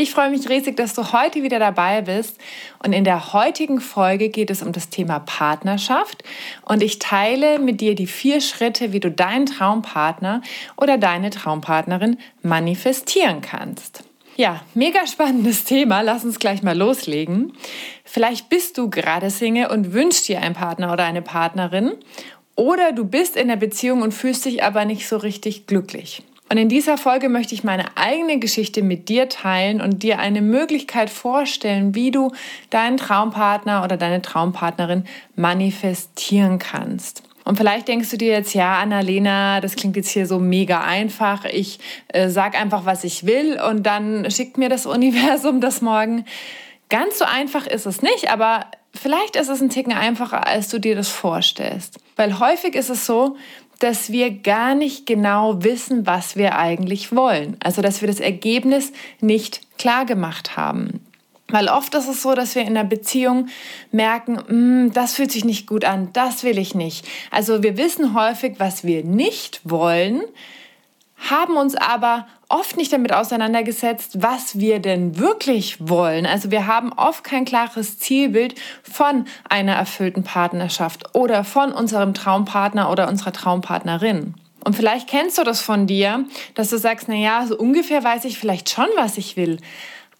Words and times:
Ich 0.00 0.12
freue 0.12 0.30
mich 0.30 0.48
riesig, 0.48 0.78
dass 0.78 0.94
du 0.94 1.12
heute 1.12 1.42
wieder 1.42 1.58
dabei 1.58 2.00
bist. 2.00 2.38
Und 2.82 2.94
in 2.94 3.04
der 3.04 3.34
heutigen 3.34 3.82
Folge 3.82 4.30
geht 4.30 4.48
es 4.48 4.62
um 4.62 4.72
das 4.72 4.88
Thema 4.88 5.18
Partnerschaft. 5.18 6.24
Und 6.64 6.82
ich 6.82 6.98
teile 6.98 7.58
mit 7.58 7.82
dir 7.82 7.94
die 7.94 8.06
vier 8.06 8.40
Schritte, 8.40 8.94
wie 8.94 9.00
du 9.00 9.10
deinen 9.10 9.44
Traumpartner 9.44 10.40
oder 10.78 10.96
deine 10.96 11.28
Traumpartnerin 11.28 12.16
manifestieren 12.40 13.42
kannst. 13.42 14.02
Ja, 14.36 14.62
mega 14.72 15.06
spannendes 15.06 15.64
Thema. 15.64 16.00
Lass 16.00 16.24
uns 16.24 16.38
gleich 16.38 16.62
mal 16.62 16.78
loslegen. 16.78 17.52
Vielleicht 18.02 18.48
bist 18.48 18.78
du 18.78 18.88
gerade 18.88 19.28
Single 19.28 19.66
und 19.66 19.92
wünschst 19.92 20.28
dir 20.28 20.40
einen 20.40 20.54
Partner 20.54 20.94
oder 20.94 21.04
eine 21.04 21.20
Partnerin. 21.20 21.92
Oder 22.56 22.92
du 22.92 23.04
bist 23.04 23.36
in 23.36 23.48
der 23.48 23.56
Beziehung 23.56 24.00
und 24.00 24.14
fühlst 24.14 24.46
dich 24.46 24.64
aber 24.64 24.86
nicht 24.86 25.06
so 25.06 25.18
richtig 25.18 25.66
glücklich. 25.66 26.22
Und 26.50 26.58
in 26.58 26.68
dieser 26.68 26.98
Folge 26.98 27.28
möchte 27.28 27.54
ich 27.54 27.62
meine 27.62 27.96
eigene 27.96 28.40
Geschichte 28.40 28.82
mit 28.82 29.08
dir 29.08 29.28
teilen 29.28 29.80
und 29.80 30.02
dir 30.02 30.18
eine 30.18 30.42
Möglichkeit 30.42 31.08
vorstellen, 31.08 31.94
wie 31.94 32.10
du 32.10 32.32
deinen 32.70 32.96
Traumpartner 32.96 33.84
oder 33.84 33.96
deine 33.96 34.20
Traumpartnerin 34.20 35.04
manifestieren 35.36 36.58
kannst. 36.58 37.22
Und 37.44 37.56
vielleicht 37.56 37.86
denkst 37.86 38.10
du 38.10 38.16
dir 38.16 38.32
jetzt, 38.32 38.52
ja, 38.52 38.78
Annalena, 38.80 39.60
das 39.60 39.76
klingt 39.76 39.94
jetzt 39.94 40.10
hier 40.10 40.26
so 40.26 40.40
mega 40.40 40.80
einfach. 40.80 41.44
Ich 41.44 41.78
äh, 42.08 42.28
sag 42.28 42.60
einfach, 42.60 42.84
was 42.84 43.04
ich 43.04 43.26
will 43.26 43.58
und 43.60 43.84
dann 43.84 44.28
schickt 44.28 44.58
mir 44.58 44.68
das 44.68 44.86
Universum 44.86 45.60
das 45.60 45.80
morgen. 45.80 46.24
Ganz 46.88 47.18
so 47.18 47.24
einfach 47.24 47.68
ist 47.68 47.86
es 47.86 48.02
nicht, 48.02 48.28
aber 48.28 48.66
vielleicht 48.92 49.36
ist 49.36 49.48
es 49.48 49.60
ein 49.60 49.70
Ticken 49.70 49.92
einfacher, 49.92 50.48
als 50.48 50.68
du 50.68 50.80
dir 50.80 50.96
das 50.96 51.08
vorstellst. 51.08 52.00
Weil 52.16 52.40
häufig 52.40 52.74
ist 52.74 52.90
es 52.90 53.06
so, 53.06 53.36
dass 53.80 54.12
wir 54.12 54.30
gar 54.30 54.74
nicht 54.74 55.06
genau 55.06 55.64
wissen, 55.64 56.06
was 56.06 56.36
wir 56.36 56.56
eigentlich 56.56 57.14
wollen. 57.14 57.56
Also 57.60 57.82
dass 57.82 58.00
wir 58.00 58.08
das 58.08 58.20
Ergebnis 58.20 58.92
nicht 59.20 59.60
klar 59.78 60.04
gemacht 60.04 60.56
haben. 60.56 61.00
Weil 61.48 61.68
oft 61.68 61.94
ist 61.94 62.08
es 62.08 62.22
so, 62.22 62.34
dass 62.34 62.54
wir 62.54 62.62
in 62.62 62.76
einer 62.76 62.84
Beziehung 62.84 63.48
merken, 63.90 64.86
mm, 64.86 64.92
das 64.92 65.14
fühlt 65.14 65.32
sich 65.32 65.44
nicht 65.44 65.66
gut 65.66 65.84
an, 65.84 66.10
das 66.12 66.44
will 66.44 66.58
ich 66.58 66.74
nicht. 66.74 67.06
Also 67.30 67.62
wir 67.62 67.76
wissen 67.76 68.14
häufig, 68.14 68.54
was 68.58 68.84
wir 68.84 69.04
nicht 69.04 69.60
wollen, 69.64 70.22
haben 71.16 71.56
uns 71.56 71.74
aber 71.74 72.26
oft 72.50 72.76
nicht 72.76 72.92
damit 72.92 73.12
auseinandergesetzt, 73.12 74.22
was 74.22 74.58
wir 74.58 74.80
denn 74.80 75.18
wirklich 75.18 75.88
wollen. 75.88 76.26
Also 76.26 76.50
wir 76.50 76.66
haben 76.66 76.92
oft 76.92 77.24
kein 77.24 77.44
klares 77.44 77.98
Zielbild 77.98 78.56
von 78.82 79.24
einer 79.48 79.74
erfüllten 79.74 80.24
Partnerschaft 80.24 81.14
oder 81.14 81.44
von 81.44 81.72
unserem 81.72 82.12
Traumpartner 82.12 82.90
oder 82.90 83.08
unserer 83.08 83.32
Traumpartnerin. 83.32 84.34
Und 84.62 84.76
vielleicht 84.76 85.08
kennst 85.08 85.38
du 85.38 85.44
das 85.44 85.62
von 85.62 85.86
dir, 85.86 86.26
dass 86.54 86.68
du 86.68 86.76
sagst, 86.76 87.08
na 87.08 87.14
ja, 87.14 87.46
so 87.46 87.56
ungefähr 87.56 88.04
weiß 88.04 88.24
ich 88.26 88.38
vielleicht 88.38 88.68
schon, 88.68 88.88
was 88.96 89.16
ich 89.16 89.36
will. 89.36 89.58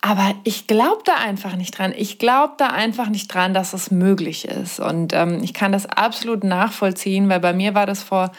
Aber 0.01 0.35
ich 0.45 0.67
glaube 0.67 1.03
da 1.05 1.17
einfach 1.17 1.57
nicht 1.57 1.79
dran. 1.79 1.93
Ich 1.95 2.19
glaube 2.19 2.55
da 2.57 2.69
einfach 2.69 3.11
nicht 3.11 3.33
dran, 3.35 3.53
dass 3.53 3.75
es 3.75 3.91
möglich 3.91 4.47
ist. 4.47 4.81
Und 4.81 5.13
ähm, 5.13 5.41
ich 5.43 5.53
kann 5.53 5.73
das 5.73 5.85
absolut 5.85 6.43
nachvollziehen, 6.43 7.29
weil 7.29 7.41
bei 7.41 7.53
mir 7.53 7.75
war 7.75 7.85
das 7.85 8.03
vor 8.03 8.33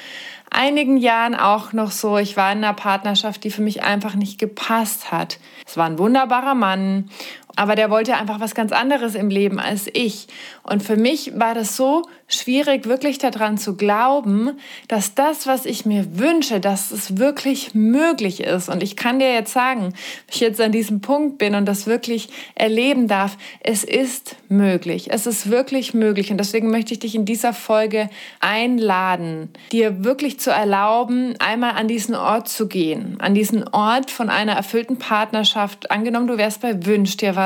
einigen 0.52 0.98
Jahren 0.98 1.34
auch 1.34 1.74
noch 1.74 1.92
so, 1.92 2.18
ich 2.18 2.38
war 2.38 2.52
in 2.52 2.60
einer 2.60 2.74
Partnerschaft, 2.74 3.44
die 3.44 3.52
für 3.52 3.62
mich 3.62 3.82
einfach 3.82 4.16
nicht 4.16 4.38
gepasst 4.38 5.12
hat. 5.12 5.40
Es 5.66 5.78
war 5.78 5.86
ein 5.86 5.98
wunderbarer 5.98 6.54
Mann 6.54 7.10
aber 7.56 7.76
der 7.76 7.90
wollte 7.90 8.16
einfach 8.16 8.40
was 8.40 8.56
ganz 8.56 8.72
anderes 8.72 9.16
im 9.16 9.30
Leben 9.30 9.60
als 9.60 9.90
ich. 9.94 10.28
Und 10.64 10.84
für 10.84 10.96
mich 10.96 11.34
war 11.36 11.54
das 11.54 11.76
so 11.76 12.04
schwierig, 12.28 12.86
wirklich 12.86 13.18
daran 13.18 13.58
zu 13.58 13.76
glauben, 13.76 14.52
dass 14.88 15.16
das, 15.16 15.48
was 15.48 15.66
ich 15.66 15.86
mir 15.86 16.18
wünsche, 16.18 16.60
dass 16.60 16.92
es 16.92 17.18
wirklich 17.18 17.76
möglich 17.76 18.42
ist. 18.42 18.70
Und 18.70 18.82
ich 18.82 18.96
kann 18.96 19.20
dir 19.20 19.34
jetzt 19.34 19.52
sagen, 19.52 19.94
wenn 19.94 19.94
ich 20.32 20.40
jetzt 20.40 20.62
an 20.62 20.72
diesem 20.72 21.02
Punkt 21.02 21.40
bin 21.40 21.56
und 21.56 21.66
das 21.66 21.88
wirklich 21.88 22.30
erleben 22.56 23.08
darf, 23.08 23.38
es 23.60 23.84
ist 23.84 24.38
möglich. 24.48 25.12
Es 25.12 25.28
ist 25.28 25.50
wirklich 25.50 25.94
möglich. 25.94 26.32
Und 26.32 26.38
deswegen 26.38 26.72
möchte 26.72 26.94
ich 26.94 27.00
dich 27.00 27.16
in 27.16 27.26
dieser 27.26 27.54
Folge 27.54 28.10
einladen, 28.40 29.50
dir 29.72 30.06
wirklich 30.06 30.40
zu 30.40 30.52
erlauben, 30.52 31.36
einmal 31.40 31.72
an 31.72 31.88
diesen 31.88 32.16
Ort 32.16 32.48
zu 32.48 32.68
gehen. 32.68 33.18
An 33.20 33.34
diesen 33.34 33.68
Ort 33.68 34.10
von 34.10 34.30
einer 34.30 34.54
erfüllten 34.54 34.98
Partnerschaft. 34.98 35.92
Angenommen, 35.92 36.28
du 36.28 36.38
wärst 36.38 36.62
bei 36.62 36.86
Wünsch 36.86 37.18
dir 37.18 37.36
was 37.36 37.41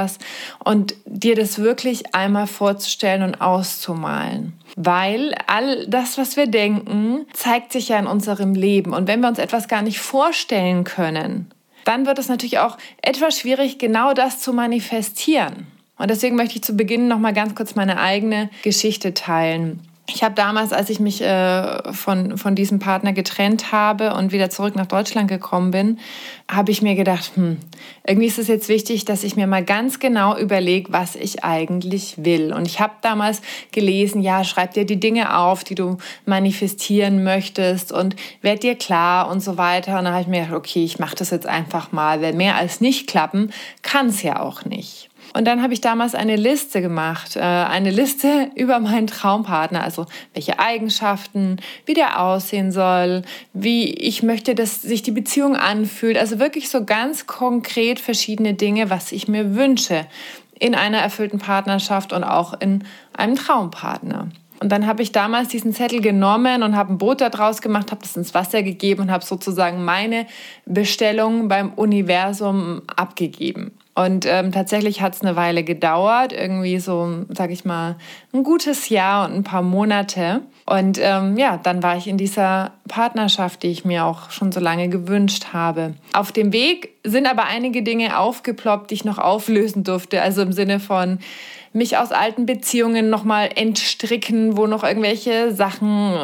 und 0.64 0.96
dir 1.06 1.36
das 1.36 1.60
wirklich 1.60 2.14
einmal 2.14 2.48
vorzustellen 2.48 3.24
und 3.24 3.42
auszumalen. 3.42 4.54
Weil 4.76 5.34
all 5.48 5.88
das, 5.88 6.18
was 6.18 6.38
wir 6.38 6.48
denken, 6.48 7.26
zeigt 7.34 7.72
sich 7.72 7.90
ja 7.90 8.00
in 8.00 8.08
unserem 8.08 8.54
Leben. 8.54 8.94
Und 8.94 9.08
wenn 9.08 9.22
wir 9.22 9.30
uns 9.30 9.40
etwas 9.40 9.68
gar 9.68 9.82
nicht 9.82 10.00
vorstellen 10.00 10.84
können, 10.84 11.52
dann 11.86 12.06
wird 12.06 12.20
es 12.20 12.30
natürlich 12.30 12.60
auch 12.60 12.78
etwas 13.02 13.40
schwierig, 13.40 13.78
genau 13.78 14.14
das 14.14 14.40
zu 14.40 14.54
manifestieren. 14.54 15.68
Und 15.98 16.10
deswegen 16.10 16.36
möchte 16.36 16.56
ich 16.56 16.64
zu 16.64 16.76
Beginn 16.76 17.08
noch 17.08 17.20
mal 17.20 17.34
ganz 17.34 17.56
kurz 17.56 17.76
meine 17.76 18.00
eigene 18.00 18.50
Geschichte 18.64 19.14
teilen. 19.14 19.82
Ich 20.08 20.24
habe 20.24 20.36
damals, 20.36 20.72
als 20.72 20.92
ich 20.92 21.00
mich 21.00 21.22
äh, 21.22 21.92
von, 21.92 22.38
von 22.38 22.54
diesem 22.54 22.78
Partner 22.78 23.12
getrennt 23.12 23.72
habe 23.72 24.14
und 24.14 24.32
wieder 24.32 24.52
zurück 24.52 24.76
nach 24.76 24.86
Deutschland 24.86 25.28
gekommen 25.28 25.72
bin, 25.72 26.00
habe 26.50 26.72
ich 26.72 26.84
mir 26.84 26.94
gedacht, 26.94 27.32
hm, 27.34 27.58
irgendwie 28.06 28.28
ist 28.28 28.38
es 28.38 28.48
jetzt 28.48 28.70
wichtig, 28.70 29.06
dass 29.06 29.24
ich 29.24 29.36
mir 29.36 29.48
mal 29.48 29.64
ganz 29.64 29.98
genau 29.98 30.38
überlege, 30.38 30.94
was 30.94 31.16
ich 31.16 31.44
eigentlich 31.44 32.24
will. 32.24 32.54
Und 32.54 32.68
ich 32.68 32.80
habe 32.80 32.94
damals 33.02 33.42
gelesen, 33.72 34.22
ja, 34.22 34.44
schreib 34.44 34.76
dir 34.76 34.86
die 34.86 35.00
Dinge 35.00 35.38
auf, 35.38 35.64
die 35.64 35.76
du 35.76 35.98
manifestieren 36.26 37.24
möchtest 37.24 37.92
und 37.92 38.16
werd 38.42 38.62
dir 38.62 38.76
klar 38.76 39.30
und 39.32 39.40
so 39.40 39.58
weiter. 39.58 39.98
Und 39.98 40.06
dann 40.06 40.14
habe 40.14 40.22
ich 40.22 40.28
mir 40.28 40.42
gedacht, 40.42 40.58
okay, 40.58 40.84
ich 40.84 41.00
mache 41.00 41.16
das 41.16 41.32
jetzt 41.32 41.48
einfach 41.48 41.92
mal, 41.92 42.22
weil 42.22 42.34
mehr 42.34 42.58
als 42.58 42.80
nicht 42.80 43.08
klappen 43.08 43.52
kann 43.82 44.08
es 44.08 44.22
ja 44.22 44.40
auch 44.40 44.66
nicht. 44.66 45.10
Und 45.36 45.44
dann 45.44 45.62
habe 45.62 45.74
ich 45.74 45.82
damals 45.82 46.16
eine 46.16 46.38
Liste 46.38 46.82
gemacht, 46.82 47.36
äh, 47.36 47.42
eine 47.42 47.92
Liste 47.92 48.52
über 48.56 48.80
meinen 48.80 49.08
Traumpartner, 49.08 49.84
also 49.84 50.06
welche 50.34 50.60
Eigenschaften, 50.60 51.58
wie 51.86 51.94
der 51.94 52.22
aussehen 52.22 52.72
soll, 52.72 53.24
wie 53.52 53.94
ich 53.94 54.24
möchte, 54.24 54.56
dass 54.56 54.82
sich 54.82 55.04
die 55.04 55.12
Beziehung 55.12 55.58
anfühlt. 55.58 56.18
Also 56.18 56.40
wirklich 56.40 56.70
so 56.70 56.86
ganz 56.86 57.28
konkret 57.28 58.00
verschiedene 58.00 58.54
Dinge, 58.54 58.90
was 58.90 59.12
ich 59.12 59.28
mir 59.28 59.56
wünsche 59.56 60.06
in 60.58 60.74
einer 60.74 61.00
erfüllten 61.00 61.40
Partnerschaft 61.40 62.14
und 62.14 62.24
auch 62.24 62.54
in 62.62 62.86
einem 63.12 63.36
Traumpartner. 63.36 64.30
Und 64.62 64.72
dann 64.72 64.88
habe 64.88 65.04
ich 65.04 65.12
damals 65.12 65.50
diesen 65.50 65.74
Zettel 65.74 66.00
genommen 66.00 66.64
und 66.64 66.78
habe 66.78 66.94
ein 66.94 66.98
Boot 66.98 67.20
daraus 67.20 67.62
gemacht, 67.62 67.92
habe 67.92 68.02
das 68.02 68.16
ins 68.16 68.34
Wasser 68.34 68.64
gegeben 68.64 69.02
und 69.02 69.12
habe 69.12 69.26
sozusagen 69.26 69.84
meine 69.84 70.28
Bestellung 70.66 71.50
beim 71.50 71.74
Universum 71.74 72.84
abgegeben. 72.96 73.74
Und 73.96 74.26
ähm, 74.26 74.52
tatsächlich 74.52 75.02
hat 75.02 75.16
es 75.16 75.22
eine 75.22 75.38
Weile 75.38 75.64
gedauert, 75.64 76.34
irgendwie 76.34 76.80
so, 76.80 77.26
sag 77.30 77.50
ich 77.50 77.64
mal, 77.64 77.96
ein 78.34 78.44
gutes 78.44 78.90
Jahr 78.90 79.26
und 79.26 79.34
ein 79.34 79.44
paar 79.46 79.62
Monate. 79.62 80.42
Und 80.66 81.00
ähm, 81.02 81.38
ja, 81.38 81.58
dann 81.58 81.82
war 81.82 81.96
ich 81.96 82.08
in 82.08 82.18
dieser 82.18 82.74
Partnerschaft, 82.90 83.64
die 83.64 83.70
ich 83.70 83.86
mir 83.86 84.04
auch 84.04 84.32
schon 84.32 84.52
so 84.52 84.60
lange 84.60 84.90
gewünscht 84.90 85.54
habe. 85.54 85.94
Auf 86.12 86.34
dem 86.34 86.52
Weg 86.52 86.90
sind 87.06 87.26
aber 87.26 87.46
einige 87.46 87.84
Dinge 87.84 88.20
aufgeploppt, 88.20 88.92
die 88.92 88.96
ich 88.96 89.06
noch 89.06 89.18
auflösen 89.18 89.86
durfte. 89.86 90.22
Also 90.22 90.42
im 90.42 90.52
Sinne 90.52 90.82
von 90.82 91.20
mich 91.72 91.98
aus 91.98 92.12
alten 92.12 92.46
Beziehungen 92.46 93.10
nochmal 93.10 93.50
entstricken, 93.56 94.58
wo 94.58 94.68
noch 94.68 94.84
irgendwelche 94.84 95.54
Sachen 95.54 96.18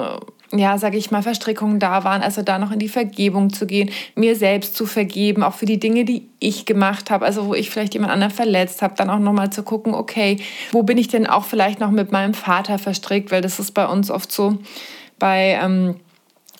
ja, 0.53 0.77
sage 0.77 0.97
ich 0.97 1.11
mal, 1.11 1.23
Verstrickungen 1.23 1.79
da 1.79 2.03
waren, 2.03 2.21
also 2.21 2.41
da 2.41 2.59
noch 2.59 2.71
in 2.71 2.79
die 2.79 2.89
Vergebung 2.89 3.53
zu 3.53 3.65
gehen, 3.65 3.89
mir 4.15 4.35
selbst 4.35 4.75
zu 4.75 4.85
vergeben, 4.85 5.43
auch 5.43 5.53
für 5.53 5.65
die 5.65 5.79
Dinge, 5.79 6.05
die 6.05 6.29
ich 6.39 6.65
gemacht 6.65 7.09
habe, 7.09 7.25
also 7.25 7.47
wo 7.47 7.53
ich 7.53 7.69
vielleicht 7.69 7.93
jemand 7.93 8.11
anderen 8.11 8.33
verletzt 8.33 8.81
habe, 8.81 8.95
dann 8.95 9.09
auch 9.09 9.19
nochmal 9.19 9.51
zu 9.51 9.63
gucken, 9.63 9.93
okay, 9.93 10.37
wo 10.71 10.83
bin 10.83 10.97
ich 10.97 11.07
denn 11.07 11.27
auch 11.27 11.45
vielleicht 11.45 11.79
noch 11.79 11.91
mit 11.91 12.11
meinem 12.11 12.33
Vater 12.33 12.79
verstrickt, 12.79 13.31
weil 13.31 13.41
das 13.41 13.59
ist 13.59 13.71
bei 13.71 13.87
uns 13.87 14.11
oft 14.11 14.31
so, 14.31 14.57
bei 15.19 15.59
ähm, 15.61 15.95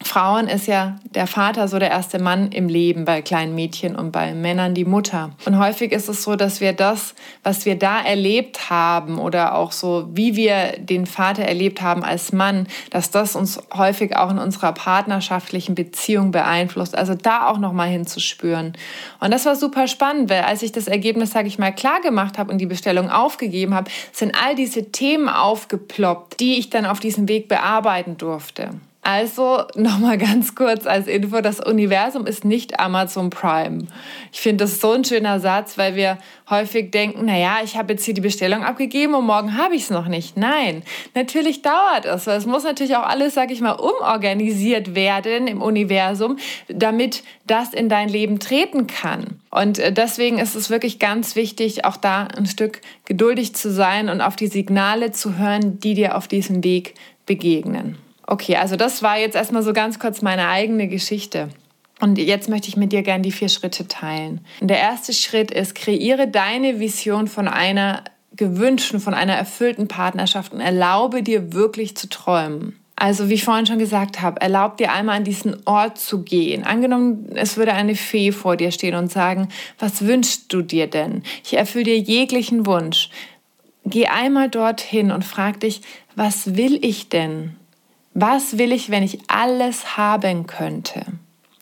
Frauen 0.03 0.47
ist 0.47 0.67
ja 0.67 0.97
der 1.03 1.27
Vater 1.27 1.67
so 1.67 1.79
der 1.79 1.91
erste 1.91 2.19
Mann 2.19 2.51
im 2.51 2.67
Leben 2.67 3.05
bei 3.05 3.21
kleinen 3.21 3.55
Mädchen 3.55 3.95
und 3.95 4.11
bei 4.11 4.33
Männern 4.33 4.73
die 4.73 4.85
Mutter. 4.85 5.31
Und 5.45 5.57
häufig 5.57 5.91
ist 5.91 6.09
es 6.09 6.23
so, 6.23 6.35
dass 6.35 6.61
wir 6.61 6.73
das, 6.73 7.15
was 7.43 7.65
wir 7.65 7.77
da 7.77 8.01
erlebt 8.01 8.69
haben 8.69 9.19
oder 9.19 9.55
auch 9.55 9.71
so, 9.71 10.09
wie 10.11 10.35
wir 10.35 10.77
den 10.77 11.05
Vater 11.05 11.43
erlebt 11.43 11.81
haben 11.81 12.03
als 12.03 12.33
Mann, 12.33 12.67
dass 12.89 13.11
das 13.11 13.35
uns 13.35 13.59
häufig 13.73 14.15
auch 14.15 14.31
in 14.31 14.39
unserer 14.39 14.73
partnerschaftlichen 14.73 15.75
Beziehung 15.75 16.31
beeinflusst. 16.31 16.95
Also 16.95 17.15
da 17.15 17.47
auch 17.47 17.57
noch 17.57 17.73
mal 17.73 17.89
hinzuspüren. 17.89 18.73
Und 19.19 19.31
das 19.31 19.45
war 19.45 19.55
super 19.55 19.87
spannend, 19.87 20.29
weil 20.29 20.43
als 20.43 20.63
ich 20.63 20.71
das 20.71 20.87
Ergebnis, 20.87 21.31
sage 21.31 21.47
ich 21.47 21.59
mal, 21.59 21.71
klar 21.71 22.01
gemacht 22.01 22.37
habe 22.37 22.51
und 22.51 22.57
die 22.57 22.65
Bestellung 22.65 23.09
aufgegeben 23.09 23.73
habe, 23.73 23.89
sind 24.11 24.35
all 24.43 24.55
diese 24.55 24.91
Themen 24.91 25.29
aufgeploppt, 25.29 26.39
die 26.39 26.57
ich 26.57 26.69
dann 26.69 26.85
auf 26.85 26.99
diesem 26.99 27.27
Weg 27.27 27.47
bearbeiten 27.47 28.17
durfte. 28.17 28.71
Also 29.03 29.63
nochmal 29.75 30.19
ganz 30.19 30.53
kurz 30.53 30.85
als 30.85 31.07
Info, 31.07 31.41
das 31.41 31.59
Universum 31.59 32.27
ist 32.27 32.45
nicht 32.45 32.79
Amazon 32.79 33.31
Prime. 33.31 33.87
Ich 34.31 34.41
finde 34.41 34.65
das 34.65 34.79
so 34.79 34.91
ein 34.91 35.03
schöner 35.03 35.39
Satz, 35.39 35.75
weil 35.79 35.95
wir 35.95 36.19
häufig 36.51 36.91
denken, 36.91 37.25
naja, 37.25 37.57
ich 37.63 37.77
habe 37.77 37.93
jetzt 37.93 38.05
hier 38.05 38.13
die 38.13 38.21
Bestellung 38.21 38.63
abgegeben 38.63 39.15
und 39.15 39.25
morgen 39.25 39.57
habe 39.57 39.73
ich 39.73 39.83
es 39.83 39.89
noch 39.89 40.07
nicht. 40.07 40.37
Nein, 40.37 40.83
natürlich 41.15 41.63
dauert 41.63 42.05
es, 42.05 42.27
es 42.27 42.45
muss 42.45 42.63
natürlich 42.63 42.95
auch 42.95 43.07
alles, 43.07 43.33
sag 43.33 43.49
ich 43.49 43.61
mal, 43.61 43.71
umorganisiert 43.71 44.93
werden 44.93 45.47
im 45.47 45.63
Universum, 45.63 46.37
damit 46.67 47.23
das 47.47 47.73
in 47.73 47.89
dein 47.89 48.07
Leben 48.07 48.37
treten 48.37 48.85
kann. 48.85 49.39
Und 49.49 49.79
äh, 49.79 49.91
deswegen 49.91 50.37
ist 50.37 50.53
es 50.53 50.69
wirklich 50.69 50.99
ganz 50.99 51.35
wichtig, 51.35 51.85
auch 51.85 51.97
da 51.97 52.27
ein 52.37 52.45
Stück 52.45 52.81
geduldig 53.05 53.55
zu 53.55 53.71
sein 53.71 54.09
und 54.09 54.21
auf 54.21 54.35
die 54.35 54.47
Signale 54.47 55.11
zu 55.11 55.39
hören, 55.39 55.79
die 55.79 55.95
dir 55.95 56.15
auf 56.15 56.27
diesem 56.27 56.63
Weg 56.63 56.93
begegnen. 57.25 57.97
Okay, 58.31 58.55
also 58.55 58.77
das 58.77 59.03
war 59.03 59.17
jetzt 59.17 59.35
erstmal 59.35 59.61
so 59.61 59.73
ganz 59.73 59.99
kurz 59.99 60.21
meine 60.21 60.47
eigene 60.47 60.87
Geschichte. 60.87 61.49
Und 61.99 62.17
jetzt 62.17 62.47
möchte 62.47 62.69
ich 62.69 62.77
mit 62.77 62.93
dir 62.93 63.01
gerne 63.01 63.23
die 63.23 63.31
vier 63.33 63.49
Schritte 63.49 63.89
teilen. 63.89 64.39
Und 64.61 64.69
der 64.69 64.79
erste 64.79 65.11
Schritt 65.11 65.51
ist, 65.51 65.75
kreiere 65.75 66.29
deine 66.29 66.79
Vision 66.79 67.27
von 67.27 67.49
einer 67.49 68.05
gewünschten, 68.37 69.01
von 69.01 69.13
einer 69.13 69.33
erfüllten 69.33 69.89
Partnerschaft 69.89 70.53
und 70.53 70.61
erlaube 70.61 71.23
dir 71.23 71.51
wirklich 71.51 71.97
zu 71.97 72.07
träumen. 72.07 72.79
Also 72.95 73.27
wie 73.27 73.33
ich 73.33 73.43
vorhin 73.43 73.65
schon 73.65 73.79
gesagt 73.79 74.21
habe, 74.21 74.39
erlaub 74.39 74.77
dir 74.77 74.93
einmal 74.93 75.17
an 75.17 75.25
diesen 75.25 75.57
Ort 75.67 75.99
zu 75.99 76.23
gehen. 76.23 76.63
Angenommen, 76.63 77.33
es 77.35 77.57
würde 77.57 77.73
eine 77.73 77.95
Fee 77.95 78.31
vor 78.31 78.55
dir 78.55 78.71
stehen 78.71 78.95
und 78.95 79.11
sagen, 79.11 79.49
was 79.77 80.05
wünschst 80.07 80.53
du 80.53 80.61
dir 80.61 80.87
denn? 80.87 81.23
Ich 81.43 81.57
erfülle 81.57 81.83
dir 81.83 81.99
jeglichen 81.99 82.65
Wunsch. 82.65 83.09
Geh 83.83 84.07
einmal 84.07 84.47
dorthin 84.47 85.11
und 85.11 85.25
frag 85.25 85.59
dich, 85.59 85.81
was 86.15 86.55
will 86.55 86.79
ich 86.81 87.09
denn? 87.09 87.57
Was 88.13 88.57
will 88.57 88.71
ich, 88.71 88.89
wenn 88.89 89.03
ich 89.03 89.19
alles 89.27 89.97
haben 89.97 90.47
könnte? 90.47 91.05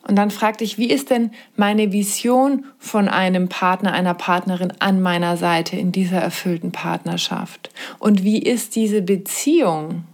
Und 0.08 0.16
dann 0.16 0.30
frag 0.30 0.58
dich, 0.58 0.78
wie 0.78 0.90
ist 0.90 1.10
denn 1.10 1.30
meine 1.56 1.92
Vision 1.92 2.64
von 2.78 3.08
einem 3.08 3.48
Partner, 3.48 3.92
einer 3.92 4.14
Partnerin 4.14 4.72
an 4.80 5.00
meiner 5.00 5.36
Seite 5.36 5.76
in 5.76 5.92
dieser 5.92 6.18
erfüllten 6.18 6.72
Partnerschaft? 6.72 7.70
Und 7.98 8.24
wie 8.24 8.38
ist 8.38 8.74
diese 8.74 9.02
Beziehung? 9.02 10.04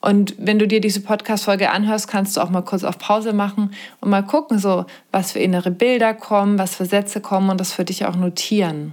Und 0.00 0.34
wenn 0.38 0.58
du 0.58 0.68
dir 0.68 0.82
diese 0.82 1.00
Podcast-Folge 1.00 1.70
anhörst, 1.70 2.08
kannst 2.08 2.36
du 2.36 2.42
auch 2.42 2.50
mal 2.50 2.62
kurz 2.62 2.84
auf 2.84 2.98
Pause 2.98 3.32
machen 3.32 3.72
und 4.00 4.10
mal 4.10 4.22
gucken, 4.22 4.58
so, 4.58 4.84
was 5.10 5.32
für 5.32 5.38
innere 5.38 5.70
Bilder 5.70 6.12
kommen, 6.12 6.58
was 6.58 6.76
für 6.76 6.84
Sätze 6.84 7.22
kommen 7.22 7.48
und 7.48 7.58
das 7.58 7.72
für 7.72 7.86
dich 7.86 8.04
auch 8.04 8.14
notieren. 8.14 8.92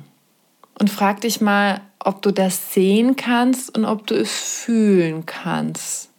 Und 0.80 0.90
frag 0.90 1.20
dich 1.20 1.42
mal, 1.42 1.82
ob 2.00 2.22
du 2.22 2.32
das 2.32 2.74
sehen 2.74 3.18
kannst 3.18 3.78
und 3.78 3.84
ob 3.84 4.08
du 4.08 4.16
es 4.16 4.32
fühlen 4.32 5.26
kannst. 5.26 6.11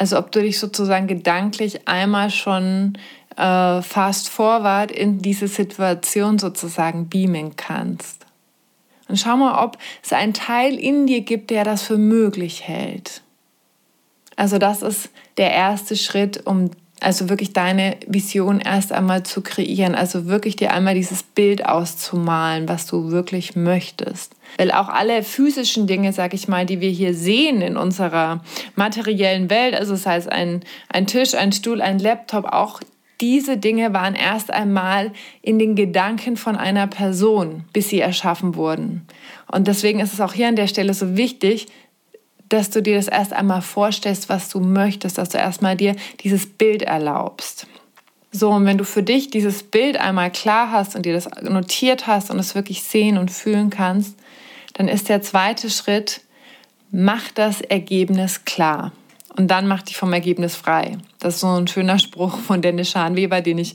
Also 0.00 0.16
ob 0.16 0.32
du 0.32 0.40
dich 0.40 0.58
sozusagen 0.58 1.08
gedanklich 1.08 1.86
einmal 1.86 2.30
schon 2.30 2.96
äh, 3.36 3.82
fast 3.82 4.30
forward 4.30 4.90
in 4.90 5.18
diese 5.18 5.46
Situation 5.46 6.38
sozusagen 6.38 7.10
beamen 7.10 7.54
kannst. 7.56 8.24
Und 9.08 9.18
schau 9.18 9.36
mal, 9.36 9.62
ob 9.62 9.76
es 10.02 10.14
einen 10.14 10.32
Teil 10.32 10.78
in 10.78 11.06
dir 11.06 11.20
gibt, 11.20 11.50
der 11.50 11.64
das 11.64 11.82
für 11.82 11.98
möglich 11.98 12.66
hält. 12.66 13.20
Also 14.36 14.56
das 14.56 14.80
ist 14.80 15.10
der 15.36 15.52
erste 15.52 15.96
Schritt, 15.96 16.46
um 16.46 16.70
also 17.00 17.28
wirklich 17.28 17.52
deine 17.52 17.98
Vision 18.06 18.58
erst 18.58 18.92
einmal 18.92 19.24
zu 19.24 19.42
kreieren, 19.42 19.94
also 19.94 20.24
wirklich 20.24 20.56
dir 20.56 20.72
einmal 20.72 20.94
dieses 20.94 21.22
Bild 21.22 21.66
auszumalen, 21.66 22.70
was 22.70 22.86
du 22.86 23.10
wirklich 23.10 23.54
möchtest. 23.54 24.34
Weil 24.58 24.72
auch 24.72 24.88
alle 24.88 25.22
physischen 25.22 25.86
Dinge, 25.86 26.12
sag 26.12 26.34
ich 26.34 26.48
mal, 26.48 26.66
die 26.66 26.80
wir 26.80 26.90
hier 26.90 27.14
sehen 27.14 27.62
in 27.62 27.76
unserer 27.76 28.42
materiellen 28.76 29.50
Welt, 29.50 29.74
also 29.74 29.96
sei 29.96 30.16
es 30.16 30.28
ein, 30.28 30.62
ein 30.88 31.06
Tisch, 31.06 31.34
ein 31.34 31.52
Stuhl, 31.52 31.80
ein 31.80 31.98
Laptop, 31.98 32.44
auch 32.46 32.80
diese 33.20 33.58
Dinge 33.58 33.92
waren 33.92 34.14
erst 34.14 34.50
einmal 34.50 35.12
in 35.42 35.58
den 35.58 35.76
Gedanken 35.76 36.36
von 36.36 36.56
einer 36.56 36.86
Person, 36.86 37.64
bis 37.72 37.90
sie 37.90 38.00
erschaffen 38.00 38.54
wurden. 38.54 39.06
Und 39.46 39.66
deswegen 39.66 40.00
ist 40.00 40.14
es 40.14 40.20
auch 40.20 40.32
hier 40.32 40.48
an 40.48 40.56
der 40.56 40.68
Stelle 40.68 40.94
so 40.94 41.16
wichtig, 41.16 41.66
dass 42.48 42.70
du 42.70 42.82
dir 42.82 42.96
das 42.96 43.08
erst 43.08 43.32
einmal 43.32 43.62
vorstellst, 43.62 44.28
was 44.28 44.48
du 44.48 44.60
möchtest, 44.60 45.18
dass 45.18 45.28
du 45.28 45.38
erstmal 45.38 45.76
dir 45.76 45.94
dieses 46.20 46.46
Bild 46.46 46.82
erlaubst. 46.82 47.66
So, 48.32 48.50
und 48.50 48.64
wenn 48.64 48.78
du 48.78 48.84
für 48.84 49.02
dich 49.02 49.30
dieses 49.30 49.62
Bild 49.62 49.96
einmal 49.96 50.30
klar 50.30 50.70
hast 50.70 50.94
und 50.94 51.04
dir 51.04 51.12
das 51.12 51.28
notiert 51.42 52.06
hast 52.06 52.30
und 52.30 52.38
es 52.38 52.54
wirklich 52.54 52.82
sehen 52.82 53.18
und 53.18 53.30
fühlen 53.30 53.70
kannst, 53.70 54.16
dann 54.74 54.88
ist 54.88 55.08
der 55.08 55.22
zweite 55.22 55.70
Schritt, 55.70 56.22
mach 56.90 57.30
das 57.32 57.60
Ergebnis 57.60 58.44
klar. 58.44 58.92
Und 59.36 59.48
dann 59.48 59.66
mach 59.68 59.82
dich 59.82 59.96
vom 59.96 60.12
Ergebnis 60.12 60.56
frei. 60.56 60.98
Das 61.20 61.34
ist 61.34 61.40
so 61.40 61.48
ein 61.48 61.68
schöner 61.68 61.98
Spruch 61.98 62.38
von 62.38 62.62
Dennis 62.62 62.90
Schanweber, 62.90 63.40
den 63.40 63.58
ich, 63.58 63.74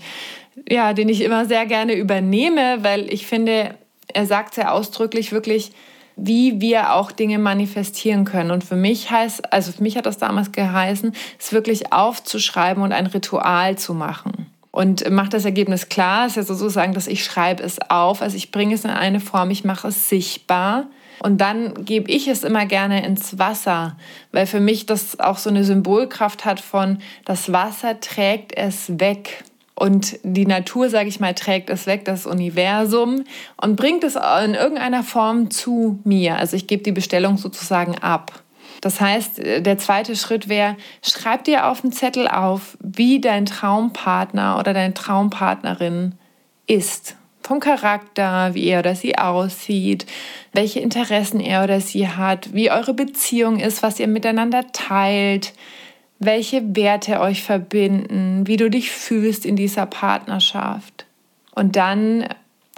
ja, 0.70 0.94
den 0.94 1.10
ich 1.10 1.22
immer 1.22 1.46
sehr 1.46 1.66
gerne 1.66 1.94
übernehme, 1.94 2.84
weil 2.84 3.12
ich 3.12 3.26
finde, 3.26 3.76
er 4.14 4.26
sagt 4.26 4.56
sehr 4.56 4.74
ausdrücklich 4.74 5.32
wirklich, 5.32 5.72
wie 6.18 6.62
wir 6.62 6.94
auch 6.94 7.12
Dinge 7.12 7.40
manifestieren 7.40 8.26
können. 8.26 8.52
Und 8.52 8.64
für 8.64 8.76
mich 8.76 9.12
heißt, 9.12 9.52
also 9.52 9.72
für 9.72 9.84
mich 9.84 9.98
hat 9.98 10.06
das 10.06 10.18
damals 10.18 10.52
geheißen, 10.52 11.14
es 11.40 11.52
wirklich 11.52 11.92
aufzuschreiben 11.92 12.84
und 12.84 12.92
ein 12.92 13.08
Ritual 13.08 13.78
zu 13.78 13.94
machen. 13.94 14.48
Und 14.76 15.10
macht 15.10 15.34
das 15.34 15.46
Ergebnis 15.46 15.88
klar, 15.88 16.28
ist 16.28 16.36
ja 16.36 16.44
sozusagen, 16.44 16.94
dass 16.94 17.08
ich 17.08 17.24
schreibe 17.24 17.64
es 17.64 17.80
auf, 17.90 18.22
also 18.22 18.36
ich 18.36 18.52
bringe 18.52 18.76
es 18.76 18.84
in 18.84 18.90
eine 18.90 19.22
Form, 19.22 19.50
ich 19.50 19.64
mache 19.64 19.88
es 19.88 20.10
sichtbar. 20.10 20.88
Und 21.20 21.40
dann 21.40 21.86
gebe 21.86 22.12
ich 22.12 22.28
es 22.28 22.44
immer 22.44 22.66
gerne 22.66 23.06
ins 23.06 23.40
Wasser, 23.40 23.96
weil 24.34 24.46
für 24.46 24.60
mich 24.60 24.86
das 24.86 25.18
auch 25.18 25.38
so 25.38 25.50
eine 25.50 25.64
Symbolkraft 25.64 26.44
hat 26.44 26.60
von, 26.60 26.98
das 27.24 27.54
Wasser 27.54 28.02
trägt 28.02 28.52
es 28.58 29.00
weg. 29.00 29.46
Und 29.76 30.20
die 30.24 30.46
Natur, 30.46 30.90
sage 30.90 31.08
ich 31.08 31.22
mal, 31.22 31.34
trägt 31.34 31.70
es 31.70 31.88
weg, 31.88 32.04
das 32.04 32.26
Universum, 32.26 33.24
und 33.56 33.78
bringt 33.78 34.04
es 34.04 34.16
in 34.16 34.56
irgendeiner 34.56 35.04
Form 35.04 35.52
zu 35.52 36.02
mir. 36.04 36.36
Also 36.36 36.58
ich 36.58 36.68
gebe 36.68 36.84
die 36.84 36.92
Bestellung 36.92 37.38
sozusagen 37.38 37.98
ab. 38.00 38.44
Das 38.82 39.02
heißt, 39.02 39.38
der 39.38 39.78
zweite 39.78 40.16
Schritt 40.16 40.50
wäre, 40.50 40.76
schreib 41.04 41.44
dir 41.44 41.68
auf 41.68 41.82
den 41.82 41.92
Zettel 41.92 42.28
auf, 42.28 42.78
wie 42.80 43.20
dein 43.22 43.46
Traumpartner 43.46 44.58
oder 44.60 44.74
deine 44.74 44.94
Traumpartnerin 44.94 46.14
ist. 46.68 47.16
Vom 47.42 47.60
Charakter, 47.60 48.56
wie 48.56 48.68
er 48.68 48.80
oder 48.80 48.96
sie 48.96 49.18
aussieht, 49.18 50.08
welche 50.54 50.80
Interessen 50.80 51.40
er 51.40 51.64
oder 51.64 51.80
sie 51.80 52.08
hat, 52.08 52.54
wie 52.54 52.72
eure 52.72 52.94
Beziehung 52.94 53.60
ist, 53.60 53.84
was 53.84 54.00
ihr 54.00 54.08
miteinander 54.08 54.66
teilt, 54.72 55.54
welche 56.18 56.76
Werte 56.76 57.20
euch 57.20 57.44
verbinden, 57.44 58.48
wie 58.48 58.58
du 58.58 58.70
dich 58.70 58.90
fühlst 58.92 59.46
in 59.46 59.56
dieser 59.56 59.86
Partnerschaft. 59.86 61.06
Und 61.54 61.76
dann 61.76 62.28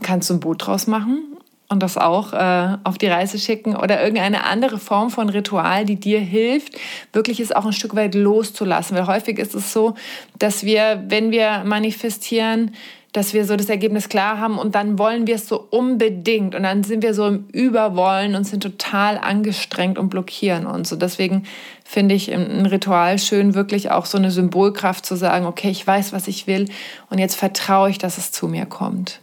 kannst 0.03 0.29
du 0.29 0.33
ein 0.33 0.39
Boot 0.41 0.67
draus 0.67 0.85
machen 0.85 1.36
und 1.69 1.83
das 1.83 1.97
auch 1.97 2.33
äh, 2.33 2.77
auf 2.83 2.97
die 2.97 3.07
Reise 3.07 3.37
schicken 3.39 3.75
oder 3.75 4.01
irgendeine 4.01 4.45
andere 4.45 4.79
Form 4.79 5.09
von 5.09 5.29
Ritual, 5.29 5.85
die 5.85 5.97
dir 5.97 6.19
hilft, 6.19 6.73
wirklich 7.11 7.39
es 7.39 7.51
auch 7.51 7.65
ein 7.65 7.73
Stück 7.73 7.95
weit 7.95 8.15
loszulassen. 8.15 8.95
Weil 8.95 9.07
häufig 9.07 9.37
ist 9.37 9.53
es 9.53 9.73
so, 9.73 9.95
dass 10.39 10.63
wir, 10.63 11.03
wenn 11.07 11.31
wir 11.31 11.63
manifestieren, 11.65 12.71
dass 13.11 13.33
wir 13.33 13.45
so 13.45 13.55
das 13.55 13.67
Ergebnis 13.67 14.09
klar 14.09 14.39
haben 14.39 14.59
und 14.59 14.75
dann 14.75 14.99
wollen 14.99 15.27
wir 15.27 15.35
es 15.35 15.47
so 15.47 15.65
unbedingt 15.71 16.55
und 16.55 16.63
dann 16.63 16.83
sind 16.83 17.01
wir 17.01 17.13
so 17.13 17.25
im 17.27 17.47
Überwollen 17.51 18.35
und 18.35 18.43
sind 18.43 18.61
total 18.61 19.17
angestrengt 19.17 19.97
und 19.97 20.09
blockieren 20.09 20.67
uns. 20.67 20.91
Und 20.91 21.01
deswegen 21.01 21.43
finde 21.83 22.15
ich 22.15 22.31
ein 22.31 22.65
Ritual 22.65 23.17
schön, 23.17 23.55
wirklich 23.55 23.91
auch 23.91 24.05
so 24.05 24.17
eine 24.17 24.29
Symbolkraft 24.29 25.05
zu 25.05 25.15
sagen, 25.15 25.45
okay, 25.45 25.69
ich 25.69 25.85
weiß, 25.85 26.13
was 26.13 26.27
ich 26.27 26.47
will 26.47 26.69
und 27.09 27.17
jetzt 27.17 27.35
vertraue 27.35 27.89
ich, 27.89 27.97
dass 27.97 28.17
es 28.17 28.31
zu 28.31 28.47
mir 28.47 28.65
kommt. 28.65 29.19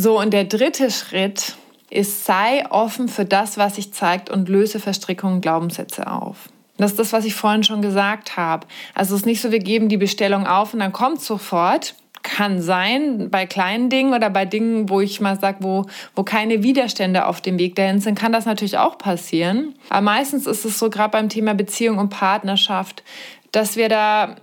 So, 0.00 0.20
und 0.20 0.32
der 0.32 0.44
dritte 0.44 0.92
Schritt 0.92 1.56
ist, 1.90 2.24
sei 2.24 2.64
offen 2.70 3.08
für 3.08 3.24
das, 3.24 3.58
was 3.58 3.74
sich 3.74 3.92
zeigt 3.92 4.30
und 4.30 4.48
löse 4.48 4.78
Verstrickungen 4.78 5.36
und 5.36 5.40
Glaubenssätze 5.40 6.08
auf. 6.08 6.50
Das 6.76 6.92
ist 6.92 7.00
das, 7.00 7.12
was 7.12 7.24
ich 7.24 7.34
vorhin 7.34 7.64
schon 7.64 7.82
gesagt 7.82 8.36
habe. 8.36 8.68
Also 8.94 9.16
es 9.16 9.22
ist 9.22 9.26
nicht 9.26 9.40
so, 9.40 9.50
wir 9.50 9.58
geben 9.58 9.88
die 9.88 9.96
Bestellung 9.96 10.46
auf 10.46 10.72
und 10.72 10.78
dann 10.78 10.92
kommt 10.92 11.20
sofort, 11.20 11.96
kann 12.22 12.62
sein, 12.62 13.28
bei 13.28 13.44
kleinen 13.44 13.90
Dingen 13.90 14.14
oder 14.14 14.30
bei 14.30 14.44
Dingen, 14.44 14.88
wo 14.88 15.00
ich 15.00 15.20
mal 15.20 15.40
sage, 15.40 15.58
wo, 15.62 15.86
wo 16.14 16.22
keine 16.22 16.62
Widerstände 16.62 17.26
auf 17.26 17.40
dem 17.40 17.58
Weg 17.58 17.74
dahin 17.74 17.98
sind, 17.98 18.16
kann 18.16 18.30
das 18.30 18.46
natürlich 18.46 18.78
auch 18.78 18.98
passieren. 18.98 19.74
Aber 19.88 20.02
meistens 20.02 20.46
ist 20.46 20.64
es 20.64 20.78
so, 20.78 20.90
gerade 20.90 21.10
beim 21.10 21.28
Thema 21.28 21.54
Beziehung 21.54 21.98
und 21.98 22.10
Partnerschaft, 22.10 23.02
dass 23.50 23.74
wir 23.74 23.88
da 23.88 24.36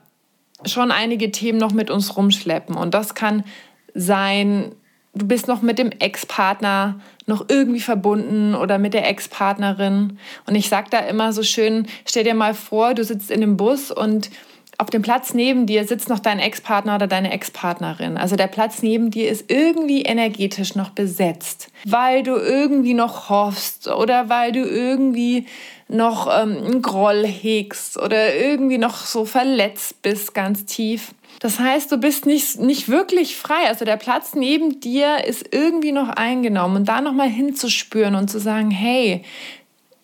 schon 0.65 0.91
einige 0.91 1.31
Themen 1.31 1.59
noch 1.59 1.71
mit 1.71 1.89
uns 1.89 2.17
rumschleppen. 2.17 2.75
Und 2.75 2.93
das 2.93 3.15
kann 3.15 3.45
sein, 3.93 4.73
du 5.15 5.25
bist 5.25 5.47
noch 5.47 5.61
mit 5.61 5.79
dem 5.79 5.91
Ex-Partner 5.91 6.99
noch 7.25 7.45
irgendwie 7.49 7.79
verbunden 7.79 8.53
oder 8.53 8.77
mit 8.77 8.93
der 8.93 9.09
Ex-Partnerin. 9.09 10.19
Und 10.45 10.55
ich 10.55 10.69
sage 10.69 10.87
da 10.91 10.99
immer 10.99 11.33
so 11.33 11.41
schön, 11.41 11.87
stell 12.05 12.23
dir 12.23 12.35
mal 12.35 12.53
vor, 12.53 12.93
du 12.93 13.03
sitzt 13.03 13.31
in 13.31 13.41
dem 13.41 13.57
Bus 13.57 13.91
und 13.91 14.29
auf 14.77 14.89
dem 14.89 15.01
Platz 15.01 15.33
neben 15.33 15.65
dir 15.65 15.85
sitzt 15.87 16.09
noch 16.09 16.19
dein 16.19 16.39
Ex-Partner 16.39 16.95
oder 16.95 17.07
deine 17.07 17.31
Ex-Partnerin. 17.31 18.17
Also 18.17 18.35
der 18.35 18.47
Platz 18.47 18.81
neben 18.83 19.09
dir 19.09 19.29
ist 19.29 19.49
irgendwie 19.49 20.01
energetisch 20.01 20.75
noch 20.75 20.89
besetzt, 20.89 21.69
weil 21.85 22.23
du 22.23 22.35
irgendwie 22.35 22.93
noch 22.93 23.29
hoffst 23.29 23.87
oder 23.87 24.29
weil 24.29 24.51
du 24.51 24.59
irgendwie 24.59 25.47
noch 25.87 26.27
ähm, 26.27 26.57
einen 26.57 26.81
Groll 26.81 27.25
hegst 27.25 27.97
oder 27.97 28.35
irgendwie 28.35 28.77
noch 28.77 28.97
so 28.97 29.23
verletzt 29.23 30.01
bist 30.01 30.33
ganz 30.33 30.65
tief. 30.65 31.13
Das 31.45 31.59
heißt, 31.59 31.91
du 31.91 31.97
bist 31.97 32.25
nicht, 32.25 32.59
nicht 32.59 32.89
wirklich 32.89 33.37
frei. 33.37 33.67
Also 33.67 33.85
der 33.85 33.97
Platz 33.97 34.33
neben 34.33 34.79
dir 34.79 35.25
ist 35.25 35.53
irgendwie 35.53 35.91
noch 35.91 36.09
eingenommen 36.09 36.77
und 36.77 36.85
da 36.85 37.01
nochmal 37.01 37.29
hinzuspüren 37.29 38.15
und 38.15 38.31
zu 38.31 38.39
sagen, 38.39 38.71
hey, 38.71 39.23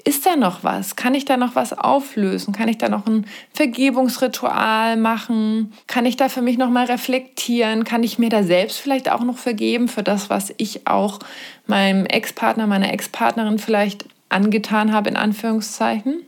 ist 0.04 0.28
da 0.28 0.36
noch 0.36 0.64
was? 0.64 0.96
Kann 0.96 1.16
ich 1.16 1.26
da 1.26 1.38
noch 1.38 1.56
was 1.56 1.74
auflösen? 1.74 2.54
Kann 2.54 2.68
ich 2.68 2.78
da 2.78 2.90
noch 2.90 3.08
ein 3.08 3.26
Vergebungsritual 3.56 4.98
machen? 4.98 5.74
Kann 5.88 6.06
ich 6.06 6.16
da 6.16 6.30
für 6.30 6.44
mich 6.44 6.60
noch 6.60 6.70
mal 6.70 6.86
reflektieren? 6.86 7.86
Kann 7.86 8.04
ich 8.04 8.20
mir 8.20 8.30
da 8.30 8.44
selbst 8.44 8.78
vielleicht 8.78 9.12
auch 9.12 9.24
noch 9.24 9.40
vergeben 9.40 9.88
für 9.88 10.04
das, 10.04 10.30
was 10.30 10.54
ich 10.58 10.86
auch 10.86 11.18
meinem 11.66 12.06
Ex-Partner, 12.06 12.68
meiner 12.68 12.94
Ex-Partnerin 12.94 13.58
vielleicht 13.58 14.06
angetan 14.30 14.94
habe 14.94 15.10
in 15.10 15.18
Anführungszeichen? 15.18 16.22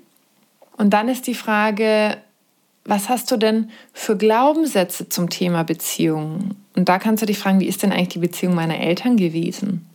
Und 0.75 0.89
dann 0.89 1.07
ist 1.07 1.27
die 1.27 1.35
Frage, 1.35 2.17
was 2.85 3.09
hast 3.09 3.31
du 3.31 3.37
denn 3.37 3.69
für 3.93 4.17
Glaubenssätze 4.17 5.09
zum 5.09 5.29
Thema 5.29 5.63
Beziehungen? 5.63 6.55
Und 6.75 6.89
da 6.89 6.99
kannst 6.99 7.21
du 7.21 7.25
dich 7.25 7.39
fragen, 7.39 7.59
wie 7.59 7.67
ist 7.67 7.83
denn 7.83 7.91
eigentlich 7.91 8.09
die 8.09 8.19
Beziehung 8.19 8.55
meiner 8.55 8.79
Eltern 8.79 9.15
gewesen? 9.15 9.87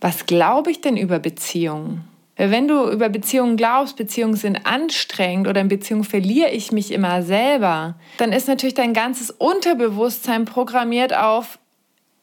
Was 0.00 0.26
glaube 0.26 0.70
ich 0.70 0.80
denn 0.80 0.96
über 0.96 1.18
Beziehungen? 1.18 2.04
Wenn 2.36 2.68
du 2.68 2.90
über 2.90 3.10
Beziehungen 3.10 3.58
glaubst, 3.58 3.96
Beziehungen 3.96 4.34
sind 4.34 4.64
anstrengend 4.64 5.46
oder 5.46 5.60
in 5.60 5.68
Beziehungen 5.68 6.04
verliere 6.04 6.50
ich 6.50 6.72
mich 6.72 6.90
immer 6.90 7.22
selber, 7.22 7.96
dann 8.16 8.32
ist 8.32 8.48
natürlich 8.48 8.74
dein 8.74 8.94
ganzes 8.94 9.30
Unterbewusstsein 9.30 10.46
programmiert 10.46 11.14
auf 11.14 11.58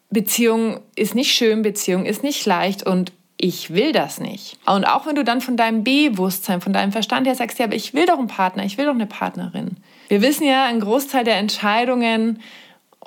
Beziehung 0.10 0.80
ist 0.96 1.16
nicht 1.16 1.34
schön, 1.34 1.62
Beziehung 1.62 2.06
ist 2.06 2.24
nicht 2.24 2.46
leicht 2.46 2.84
und 2.84 3.12
ich 3.38 3.74
will 3.74 3.92
das 3.92 4.20
nicht. 4.20 4.58
Und 4.66 4.86
auch 4.86 5.06
wenn 5.06 5.16
du 5.16 5.24
dann 5.24 5.42
von 5.42 5.58
deinem 5.58 5.84
Bewusstsein, 5.84 6.62
von 6.62 6.74
deinem 6.74 6.92
Verstand 6.92 7.27
her 7.27 7.36
sagst, 7.36 7.60
ja, 7.60 7.66
aber 7.66 7.75
ich 7.75 7.94
will 7.94 8.06
doch 8.06 8.18
einen 8.18 8.27
Partner, 8.27 8.63
ich 8.66 8.77
will 8.77 8.86
doch 8.86 8.96
eine 8.96 9.06
Partnerin. 9.06 9.77
Wir 10.07 10.21
wissen 10.21 10.45
ja, 10.45 10.65
ein 10.65 10.79
Großteil 10.79 11.23
der 11.23 11.37
Entscheidungen 11.37 12.39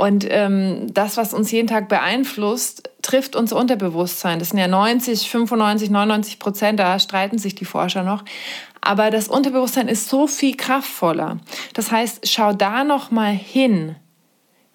und 0.01 0.27
ähm, 0.31 0.93
das, 0.95 1.17
was 1.17 1.35
uns 1.35 1.51
jeden 1.51 1.69
Tag 1.69 1.89
beeinflusst, 1.91 2.91
trifft 3.03 3.37
unser 3.37 3.57
Unterbewusstsein. 3.57 4.39
Das 4.39 4.49
sind 4.49 4.59
ja 4.59 4.67
90, 4.67 5.29
95, 5.29 5.91
99 5.91 6.39
Prozent, 6.39 6.81
da 6.81 6.99
streiten 6.99 7.39
sich 7.39 7.55
die 7.55 7.67
Forscher 7.67 8.03
noch. 8.03 8.25
Aber 8.81 9.11
das 9.11 9.29
Unterbewusstsein 9.29 9.89
ist 9.89 10.09
so 10.09 10.27
viel 10.27 10.57
kraftvoller. 10.57 11.39
Das 11.75 11.91
heißt, 11.93 12.29
schau 12.29 12.55
da 12.55 12.83
noch 12.85 13.11
mal 13.11 13.33
hin. 13.33 13.97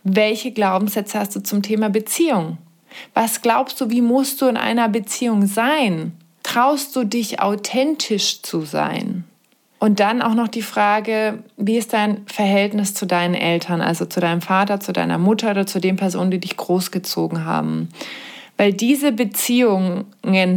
Welche 0.03 0.51
Glaubenssätze 0.51 1.19
hast 1.19 1.35
du 1.35 1.41
zum 1.41 1.63
Thema 1.63 1.89
Beziehung? 1.89 2.59
Was 3.15 3.41
glaubst 3.41 3.81
du, 3.81 3.89
wie 3.89 4.01
musst 4.01 4.41
du 4.41 4.47
in 4.47 4.57
einer 4.57 4.89
Beziehung 4.89 5.47
sein? 5.47 6.15
Traust 6.43 6.95
du 6.95 7.03
dich 7.03 7.39
authentisch 7.39 8.43
zu 8.43 8.61
sein? 8.61 9.23
Und 9.85 9.99
dann 9.99 10.23
auch 10.23 10.33
noch 10.33 10.47
die 10.47 10.63
Frage, 10.63 11.43
wie 11.57 11.77
ist 11.77 11.93
dein 11.93 12.25
Verhältnis 12.25 12.95
zu 12.95 13.05
deinen 13.05 13.35
Eltern, 13.35 13.81
also 13.81 14.05
zu 14.05 14.19
deinem 14.19 14.41
Vater, 14.41 14.79
zu 14.79 14.93
deiner 14.93 15.19
Mutter 15.19 15.51
oder 15.51 15.67
zu 15.67 15.79
den 15.79 15.95
Personen, 15.95 16.31
die 16.31 16.39
dich 16.39 16.57
großgezogen 16.57 17.45
haben? 17.45 17.89
Weil 18.57 18.73
diese 18.73 19.11
Beziehungen 19.11 20.07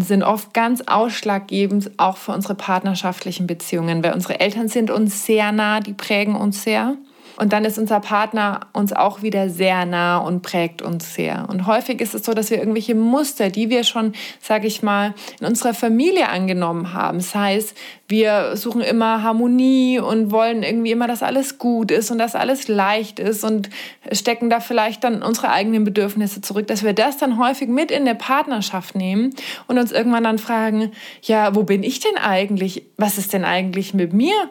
sind 0.01 0.23
oft 0.23 0.55
ganz 0.55 0.81
ausschlaggebend 0.87 1.91
auch 1.99 2.17
für 2.17 2.33
unsere 2.33 2.55
partnerschaftlichen 2.55 3.47
Beziehungen, 3.47 4.03
weil 4.03 4.15
unsere 4.15 4.41
Eltern 4.41 4.69
sind 4.69 4.91
uns 4.91 5.27
sehr 5.27 5.53
nah, 5.53 5.81
die 5.81 5.93
prägen 5.93 6.35
uns 6.35 6.63
sehr. 6.63 6.97
Und 7.39 7.53
dann 7.53 7.65
ist 7.65 7.79
unser 7.79 8.01
Partner 8.01 8.63
uns 8.73 8.93
auch 8.93 9.23
wieder 9.23 9.49
sehr 9.49 9.87
nah 9.87 10.19
und 10.19 10.43
prägt 10.43 10.83
uns 10.83 11.15
sehr. 11.15 11.47
Und 11.49 11.69
häufig 11.69 12.01
ist 12.01 12.15
es 12.15 12.25
so, 12.25 12.35
dass 12.35 12.51
wir 12.51 12.59
irgendwelche 12.59 12.97
Muster, 12.97 13.49
die 13.49 13.71
wir 13.71 13.85
schon, 13.85 14.13
sage 14.41 14.67
ich 14.67 14.83
mal, 14.83 15.15
in 15.39 15.47
unserer 15.47 15.73
Familie 15.73 16.31
angenommen 16.31 16.93
haben. 16.95 17.19
Das 17.19 17.37
heißt, 17.37 17.77
wir 18.09 18.57
suchen 18.57 18.81
immer 18.81 19.23
Harmonie 19.23 20.01
und 20.01 20.33
wollen 20.33 20.65
irgendwie 20.65 20.91
immer, 20.91 21.07
dass 21.07 21.23
alles 21.23 21.59
gut 21.59 21.93
ist 21.93 22.11
und 22.11 22.19
dass 22.19 22.35
alles 22.35 22.67
leicht 22.67 23.21
ist 23.21 23.45
und 23.45 23.71
stecken 24.11 24.51
da 24.51 24.59
vielleicht 24.59 25.05
dann 25.05 25.23
unsere 25.23 25.51
eigenen 25.51 25.85
Bedürfnisse 25.85 26.41
zurück, 26.41 26.67
dass 26.67 26.83
wir 26.83 26.93
das 26.93 27.19
dann 27.19 27.39
häufig 27.39 27.69
mit 27.69 27.93
in 27.93 28.05
der 28.05 28.15
Partnerschaft 28.15 28.97
nehmen 28.97 29.33
und 29.69 29.79
uns 29.79 29.93
irgendwann 29.93 30.25
dann 30.25 30.39
fragen, 30.39 30.91
ja, 31.23 31.55
wo 31.55 31.63
bin 31.63 31.85
ich 31.85 32.01
denn 32.01 32.17
eigentlich? 32.17 32.83
Was 32.97 33.17
ist 33.17 33.33
denn 33.33 33.45
eigentlich 33.45 33.95
mit 33.95 34.13
mir? 34.13 34.51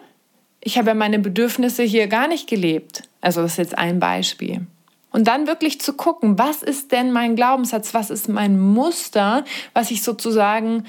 Ich 0.68 0.78
habe 0.78 0.90
ja 0.90 0.94
meine 0.96 1.18
Bedürfnisse 1.18 1.84
hier 1.84 2.08
gar 2.08 2.28
nicht 2.28 2.50
gelebt. 2.50 3.04
Also 3.22 3.42
das 3.42 3.52
ist 3.52 3.58
jetzt 3.58 3.78
ein 3.78 4.02
Beispiel. 4.02 4.68
Und 5.14 5.30
dann 5.30 5.48
wirklich 5.48 5.80
zu 5.80 5.94
gucken, 5.94 6.38
was 6.38 6.62
ist 6.62 6.92
denn 6.92 7.14
mein 7.14 7.38
Glaubenssatz, 7.38 7.94
was 7.94 8.10
ist 8.10 8.28
mein 8.28 8.60
Muster, 8.60 9.46
was 9.74 9.92
ich 9.92 10.04
sozusagen 10.04 10.84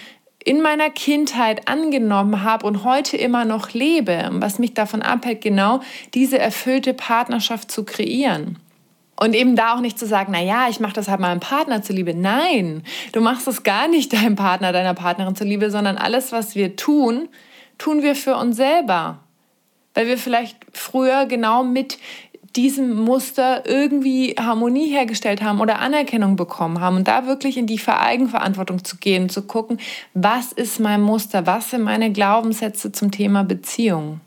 in 0.44 0.62
meiner 0.62 0.90
Kindheit 0.90 1.68
angenommen 1.68 2.42
habe 2.42 2.66
und 2.66 2.82
heute 2.82 3.16
immer 3.16 3.44
noch 3.44 3.72
lebe, 3.72 4.28
was 4.32 4.58
mich 4.58 4.74
davon 4.74 5.00
abhält, 5.00 5.42
genau 5.42 5.80
diese 6.12 6.40
erfüllte 6.40 6.92
Partnerschaft 6.92 7.70
zu 7.70 7.84
kreieren. 7.84 8.58
Und 9.14 9.32
eben 9.32 9.54
da 9.54 9.76
auch 9.76 9.80
nicht 9.80 9.96
zu 9.96 10.06
sagen, 10.06 10.32
na 10.32 10.42
ja, 10.42 10.68
ich 10.68 10.80
mache 10.80 10.94
das 10.94 11.06
halt 11.06 11.20
meinem 11.20 11.38
Partner 11.38 11.82
zuliebe. 11.82 12.14
Nein, 12.14 12.82
du 13.12 13.20
machst 13.20 13.46
es 13.46 13.62
gar 13.62 13.86
nicht 13.86 14.12
deinem 14.12 14.34
Partner, 14.34 14.72
deiner 14.72 14.94
Partnerin 14.94 15.36
zuliebe, 15.36 15.70
sondern 15.70 15.98
alles, 15.98 16.32
was 16.32 16.56
wir 16.56 16.74
tun, 16.74 17.28
tun 17.78 18.02
wir 18.02 18.16
für 18.16 18.34
uns 18.34 18.56
selber 18.56 19.20
weil 19.98 20.06
wir 20.06 20.16
vielleicht 20.16 20.56
früher 20.72 21.26
genau 21.26 21.64
mit 21.64 21.98
diesem 22.54 22.94
Muster 22.94 23.64
irgendwie 23.66 24.36
Harmonie 24.38 24.86
hergestellt 24.86 25.42
haben 25.42 25.60
oder 25.60 25.80
Anerkennung 25.80 26.36
bekommen 26.36 26.80
haben 26.80 26.98
und 26.98 27.08
da 27.08 27.26
wirklich 27.26 27.56
in 27.56 27.66
die 27.66 27.80
Eigenverantwortung 27.84 28.84
zu 28.84 28.98
gehen, 28.98 29.28
zu 29.28 29.42
gucken, 29.42 29.80
was 30.14 30.52
ist 30.52 30.78
mein 30.78 31.02
Muster, 31.02 31.46
was 31.46 31.70
sind 31.70 31.82
meine 31.82 32.12
Glaubenssätze 32.12 32.92
zum 32.92 33.10
Thema 33.10 33.42
Beziehung. 33.42 34.20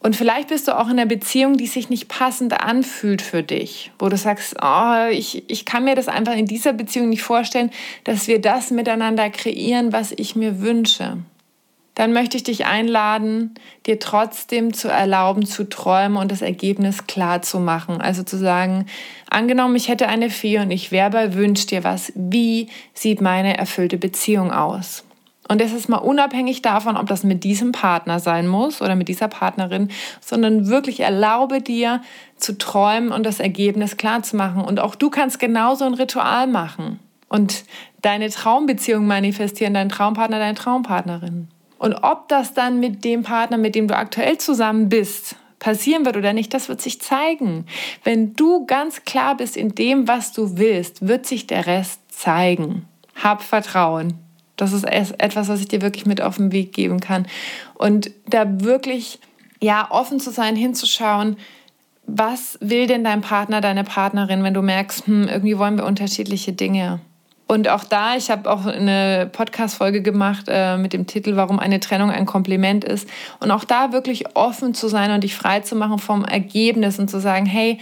Und 0.00 0.16
vielleicht 0.16 0.48
bist 0.48 0.68
du 0.68 0.78
auch 0.78 0.88
in 0.88 0.98
einer 0.98 1.06
Beziehung, 1.06 1.56
die 1.56 1.66
sich 1.66 1.88
nicht 1.88 2.08
passend 2.08 2.52
anfühlt 2.52 3.22
für 3.22 3.42
dich, 3.42 3.90
wo 3.98 4.10
du 4.10 4.18
sagst, 4.18 4.56
oh, 4.60 5.08
ich, 5.10 5.48
ich 5.48 5.64
kann 5.64 5.84
mir 5.84 5.94
das 5.94 6.08
einfach 6.08 6.36
in 6.36 6.44
dieser 6.44 6.74
Beziehung 6.74 7.08
nicht 7.08 7.22
vorstellen, 7.22 7.70
dass 8.04 8.28
wir 8.28 8.38
das 8.38 8.70
miteinander 8.70 9.30
kreieren, 9.30 9.94
was 9.94 10.12
ich 10.12 10.36
mir 10.36 10.60
wünsche 10.60 11.16
dann 11.94 12.12
möchte 12.12 12.36
ich 12.36 12.42
dich 12.42 12.66
einladen, 12.66 13.54
dir 13.86 13.98
trotzdem 13.98 14.72
zu 14.72 14.88
erlauben, 14.88 15.46
zu 15.46 15.68
träumen 15.68 16.16
und 16.16 16.32
das 16.32 16.42
Ergebnis 16.42 17.06
klar 17.06 17.42
zu 17.42 17.60
machen. 17.60 18.00
Also 18.00 18.22
zu 18.22 18.36
sagen, 18.36 18.86
angenommen, 19.30 19.76
ich 19.76 19.88
hätte 19.88 20.08
eine 20.08 20.30
Fee 20.30 20.58
und 20.58 20.70
ich 20.70 20.90
wäre 20.90 21.10
bei 21.10 21.34
Wünsch 21.34 21.66
dir 21.66 21.84
was. 21.84 22.12
Wie 22.16 22.68
sieht 22.94 23.20
meine 23.20 23.56
erfüllte 23.56 23.96
Beziehung 23.96 24.50
aus? 24.50 25.04
Und 25.46 25.60
das 25.60 25.72
ist 25.72 25.88
mal 25.88 25.98
unabhängig 25.98 26.62
davon, 26.62 26.96
ob 26.96 27.06
das 27.06 27.22
mit 27.22 27.44
diesem 27.44 27.72
Partner 27.72 28.18
sein 28.18 28.48
muss 28.48 28.80
oder 28.80 28.96
mit 28.96 29.08
dieser 29.08 29.28
Partnerin, 29.28 29.90
sondern 30.20 30.68
wirklich 30.68 31.00
erlaube 31.00 31.60
dir 31.60 32.00
zu 32.36 32.56
träumen 32.56 33.12
und 33.12 33.24
das 33.24 33.40
Ergebnis 33.40 33.96
klar 33.98 34.22
zu 34.22 34.36
machen. 34.36 34.64
Und 34.64 34.80
auch 34.80 34.94
du 34.94 35.10
kannst 35.10 35.38
genauso 35.38 35.84
ein 35.84 35.94
Ritual 35.94 36.46
machen 36.46 36.98
und 37.28 37.64
deine 38.00 38.30
Traumbeziehung 38.30 39.06
manifestieren, 39.06 39.74
deinen 39.74 39.90
Traumpartner, 39.90 40.38
deine 40.38 40.54
Traumpartnerin. 40.54 41.48
Und 41.84 41.96
ob 41.96 42.28
das 42.28 42.54
dann 42.54 42.80
mit 42.80 43.04
dem 43.04 43.24
Partner, 43.24 43.58
mit 43.58 43.74
dem 43.74 43.88
du 43.88 43.94
aktuell 43.94 44.38
zusammen 44.38 44.88
bist, 44.88 45.36
passieren 45.58 46.06
wird 46.06 46.16
oder 46.16 46.32
nicht, 46.32 46.54
das 46.54 46.70
wird 46.70 46.80
sich 46.80 47.02
zeigen. 47.02 47.66
Wenn 48.04 48.32
du 48.32 48.64
ganz 48.64 49.04
klar 49.04 49.36
bist 49.36 49.54
in 49.54 49.74
dem, 49.74 50.08
was 50.08 50.32
du 50.32 50.56
willst, 50.56 51.06
wird 51.06 51.26
sich 51.26 51.46
der 51.46 51.66
Rest 51.66 52.00
zeigen. 52.08 52.88
Hab 53.22 53.42
Vertrauen. 53.42 54.14
Das 54.56 54.72
ist 54.72 54.84
etwas, 54.84 55.48
was 55.48 55.60
ich 55.60 55.68
dir 55.68 55.82
wirklich 55.82 56.06
mit 56.06 56.22
auf 56.22 56.38
den 56.38 56.52
Weg 56.52 56.72
geben 56.72 57.00
kann. 57.00 57.26
Und 57.74 58.10
da 58.28 58.62
wirklich, 58.62 59.18
ja, 59.60 59.86
offen 59.90 60.20
zu 60.20 60.30
sein, 60.30 60.56
hinzuschauen, 60.56 61.36
was 62.06 62.56
will 62.62 62.86
denn 62.86 63.04
dein 63.04 63.20
Partner, 63.20 63.60
deine 63.60 63.84
Partnerin, 63.84 64.42
wenn 64.42 64.54
du 64.54 64.62
merkst, 64.62 65.06
hm, 65.06 65.28
irgendwie 65.28 65.58
wollen 65.58 65.76
wir 65.76 65.84
unterschiedliche 65.84 66.54
Dinge. 66.54 67.00
Und 67.46 67.68
auch 67.68 67.84
da, 67.84 68.16
ich 68.16 68.30
habe 68.30 68.50
auch 68.50 68.64
eine 68.64 69.28
Podcast-Folge 69.30 70.00
gemacht 70.00 70.46
äh, 70.48 70.78
mit 70.78 70.92
dem 70.92 71.06
Titel 71.06 71.36
Warum 71.36 71.58
eine 71.58 71.78
Trennung 71.78 72.10
ein 72.10 72.24
Kompliment 72.24 72.84
ist. 72.84 73.08
Und 73.40 73.50
auch 73.50 73.64
da 73.64 73.92
wirklich 73.92 74.34
offen 74.34 74.72
zu 74.72 74.88
sein 74.88 75.10
und 75.10 75.24
dich 75.24 75.34
frei 75.34 75.60
zu 75.60 75.76
machen 75.76 75.98
vom 75.98 76.24
Ergebnis 76.24 76.98
und 76.98 77.10
zu 77.10 77.20
sagen, 77.20 77.44
hey, 77.44 77.78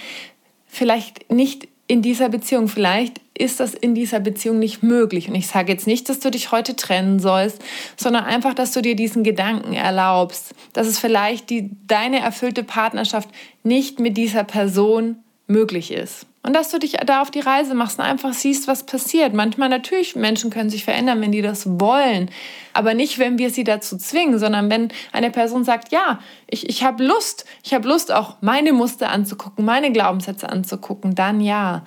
vielleicht 0.66 1.30
nicht 1.30 1.68
in 1.86 2.02
dieser 2.02 2.28
Beziehung. 2.28 2.68
Vielleicht 2.68 3.20
ist 3.36 3.60
das 3.60 3.74
in 3.74 3.94
dieser 3.94 4.18
Beziehung 4.18 4.58
nicht 4.58 4.82
möglich. 4.82 5.28
Und 5.28 5.34
ich 5.34 5.46
sage 5.46 5.72
jetzt 5.72 5.86
nicht, 5.86 6.08
dass 6.08 6.20
du 6.20 6.30
dich 6.30 6.50
heute 6.50 6.74
trennen 6.74 7.18
sollst, 7.18 7.62
sondern 7.96 8.24
einfach, 8.24 8.54
dass 8.54 8.72
du 8.72 8.82
dir 8.82 8.96
diesen 8.96 9.24
Gedanken 9.24 9.74
erlaubst, 9.74 10.54
dass 10.72 10.86
es 10.86 10.98
vielleicht 10.98 11.50
die, 11.50 11.70
deine 11.86 12.20
erfüllte 12.20 12.64
Partnerschaft 12.64 13.28
nicht 13.62 14.00
mit 14.00 14.16
dieser 14.16 14.44
Person 14.44 15.16
möglich 15.46 15.92
ist. 15.92 16.26
Und 16.44 16.54
dass 16.54 16.70
du 16.70 16.78
dich 16.78 16.96
da 17.06 17.22
auf 17.22 17.30
die 17.30 17.40
Reise 17.40 17.74
machst 17.74 18.00
und 18.00 18.04
einfach 18.04 18.32
siehst, 18.32 18.66
was 18.66 18.84
passiert. 18.84 19.32
Manchmal 19.32 19.68
natürlich, 19.68 20.16
Menschen 20.16 20.50
können 20.50 20.70
sich 20.70 20.84
verändern, 20.84 21.20
wenn 21.20 21.30
die 21.30 21.42
das 21.42 21.78
wollen. 21.80 22.30
Aber 22.72 22.94
nicht, 22.94 23.20
wenn 23.20 23.38
wir 23.38 23.50
sie 23.50 23.62
dazu 23.62 23.96
zwingen, 23.96 24.40
sondern 24.40 24.68
wenn 24.68 24.88
eine 25.12 25.30
Person 25.30 25.62
sagt, 25.62 25.92
ja, 25.92 26.18
ich, 26.48 26.68
ich 26.68 26.82
habe 26.82 27.04
Lust, 27.04 27.44
ich 27.62 27.74
habe 27.74 27.86
Lust 27.86 28.10
auch 28.10 28.36
meine 28.40 28.72
Muster 28.72 29.10
anzugucken, 29.10 29.64
meine 29.64 29.92
Glaubenssätze 29.92 30.48
anzugucken, 30.48 31.14
dann 31.14 31.40
ja. 31.40 31.84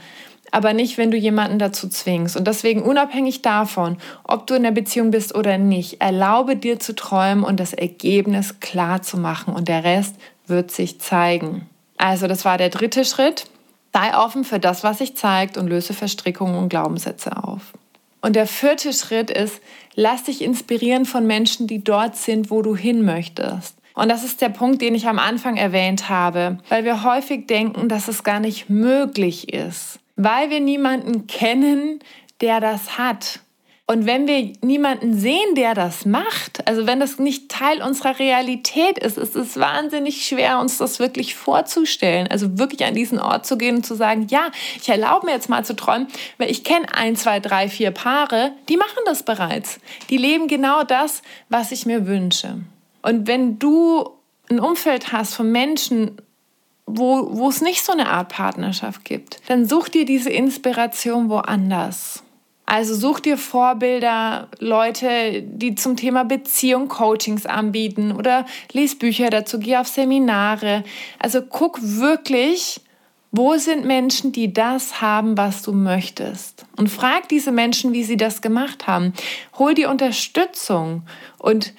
Aber 0.52 0.72
nicht, 0.72 0.98
wenn 0.98 1.12
du 1.12 1.18
jemanden 1.18 1.60
dazu 1.60 1.90
zwingst. 1.90 2.38
Und 2.38 2.48
deswegen 2.48 2.82
unabhängig 2.82 3.42
davon, 3.42 3.98
ob 4.24 4.48
du 4.48 4.54
in 4.54 4.64
der 4.64 4.72
Beziehung 4.72 5.12
bist 5.12 5.36
oder 5.36 5.58
nicht, 5.58 6.00
erlaube 6.00 6.56
dir 6.56 6.80
zu 6.80 6.96
träumen 6.96 7.44
und 7.44 7.60
das 7.60 7.74
Ergebnis 7.74 8.62
klar 8.62 9.02
zu 9.02 9.18
machen. 9.18 9.54
Und 9.54 9.68
der 9.68 9.84
Rest 9.84 10.16
wird 10.48 10.72
sich 10.72 11.02
zeigen. 11.02 11.68
Also 11.98 12.28
das 12.28 12.46
war 12.46 12.58
der 12.58 12.70
dritte 12.70 13.04
Schritt. 13.04 13.48
Sei 13.96 14.14
offen 14.14 14.44
für 14.44 14.60
das, 14.60 14.84
was 14.84 14.98
sich 14.98 15.16
zeigt 15.16 15.56
und 15.58 15.68
löse 15.68 15.94
Verstrickungen 15.94 16.58
und 16.58 16.68
Glaubenssätze 16.68 17.42
auf. 17.42 17.72
Und 18.20 18.36
der 18.36 18.46
vierte 18.46 18.92
Schritt 18.92 19.32
ist, 19.32 19.62
lass 19.94 20.26
dich 20.26 20.42
inspirieren 20.42 21.06
von 21.06 21.26
Menschen, 21.26 21.66
die 21.66 21.82
dort 21.82 22.18
sind, 22.18 22.52
wo 22.52 22.62
du 22.62 22.76
hin 22.76 23.06
möchtest. 23.06 23.78
Und 23.94 24.10
das 24.10 24.26
ist 24.26 24.42
der 24.42 24.50
Punkt, 24.50 24.82
den 24.82 24.96
ich 24.96 25.08
am 25.08 25.18
Anfang 25.18 25.56
erwähnt 25.56 26.10
habe, 26.10 26.58
weil 26.68 26.84
wir 26.84 27.06
häufig 27.06 27.48
denken, 27.48 27.88
dass 27.88 28.10
es 28.10 28.26
gar 28.26 28.42
nicht 28.42 28.70
möglich 28.70 29.54
ist, 29.54 30.00
weil 30.18 30.50
wir 30.50 30.60
niemanden 30.60 31.28
kennen, 31.28 32.00
der 32.42 32.60
das 32.60 32.98
hat. 32.98 33.40
Und 33.88 34.08
wenn 34.08 34.26
wir 34.26 34.52
niemanden 34.62 35.14
sehen, 35.14 35.54
der 35.54 35.76
das 35.76 36.06
macht, 36.08 36.68
also 36.68 36.88
wenn 36.88 37.00
das 37.00 37.20
nicht 37.20 37.50
Teil 37.50 37.84
unserer 37.84 38.18
Realität 38.18 38.98
ist, 38.98 39.16
ist 39.20 39.36
es 39.36 39.60
wahnsinnig 39.60 40.26
schwer, 40.26 40.60
uns 40.60 40.80
das 40.80 40.98
wirklich 40.98 41.36
vorzustellen. 41.36 42.28
Also 42.28 42.58
wirklich 42.58 42.84
an 42.84 42.96
diesen 42.96 43.20
Ort 43.20 43.46
zu 43.46 43.60
gehen 43.60 43.76
und 43.76 43.86
zu 43.86 43.94
sagen, 43.94 44.26
ja, 44.32 44.48
ich 44.82 44.90
erlaube 44.90 45.28
mir 45.28 45.34
jetzt 45.34 45.50
mal 45.50 45.64
zu 45.64 45.76
träumen, 45.76 46.08
weil 46.40 46.50
ich 46.50 46.64
kenne 46.64 46.88
ein, 46.96 47.16
zwei, 47.16 47.40
drei, 47.40 47.70
vier 47.70 47.92
Paare, 47.92 48.54
die 48.70 48.78
machen 48.78 49.04
das 49.06 49.22
bereits. 49.22 49.80
Die 50.10 50.18
leben 50.18 50.48
genau 50.48 50.84
das, 50.84 51.22
was 51.50 51.72
ich 51.72 51.86
mir 51.86 52.08
wünsche. 52.08 52.62
Und 53.04 53.28
wenn 53.28 53.60
du 53.60 54.10
ein 54.50 54.60
Umfeld 54.60 55.12
hast 55.12 55.36
von 55.36 55.52
Menschen, 55.52 56.18
wo, 56.88 57.38
wo 57.38 57.50
es 57.50 57.62
nicht 57.62 57.86
so 57.86 57.92
eine 57.92 58.10
Art 58.10 58.30
Partnerschaft 58.30 59.06
gibt, 59.06 59.42
dann 59.48 59.68
such 59.68 59.90
dir 59.90 60.06
diese 60.06 60.32
Inspiration 60.32 61.30
woanders. 61.30 62.25
Also 62.66 62.96
such 62.96 63.20
dir 63.20 63.38
Vorbilder, 63.38 64.48
Leute, 64.60 65.44
die 65.44 65.76
zum 65.76 65.96
Thema 65.96 66.24
Beziehung 66.24 66.88
Coachings 66.88 67.46
anbieten 67.46 68.12
oder 68.12 68.46
lies 68.72 68.98
Bücher 68.98 69.30
dazu, 69.30 69.60
geh 69.60 69.78
auf 69.78 69.88
Seminare. 69.88 70.84
Also 71.20 71.44
guck 71.44 71.78
wirklich, 71.82 72.82
wo 73.32 73.58
sind 73.58 73.86
Menschen, 73.86 74.32
die 74.32 74.52
das 74.52 75.02
haben, 75.02 75.38
was 75.38 75.62
du 75.62 75.74
möchtest? 75.74 76.66
Und 76.76 76.90
frag 76.90 77.30
diese 77.30 77.52
Menschen, 77.52 77.94
wie 77.94 78.04
sie 78.04 78.18
das 78.18 78.42
gemacht 78.42 78.88
haben. 78.88 79.14
Hol 79.60 79.74
dir 79.76 79.90
Unterstützung 79.90 81.04
und 81.38 81.74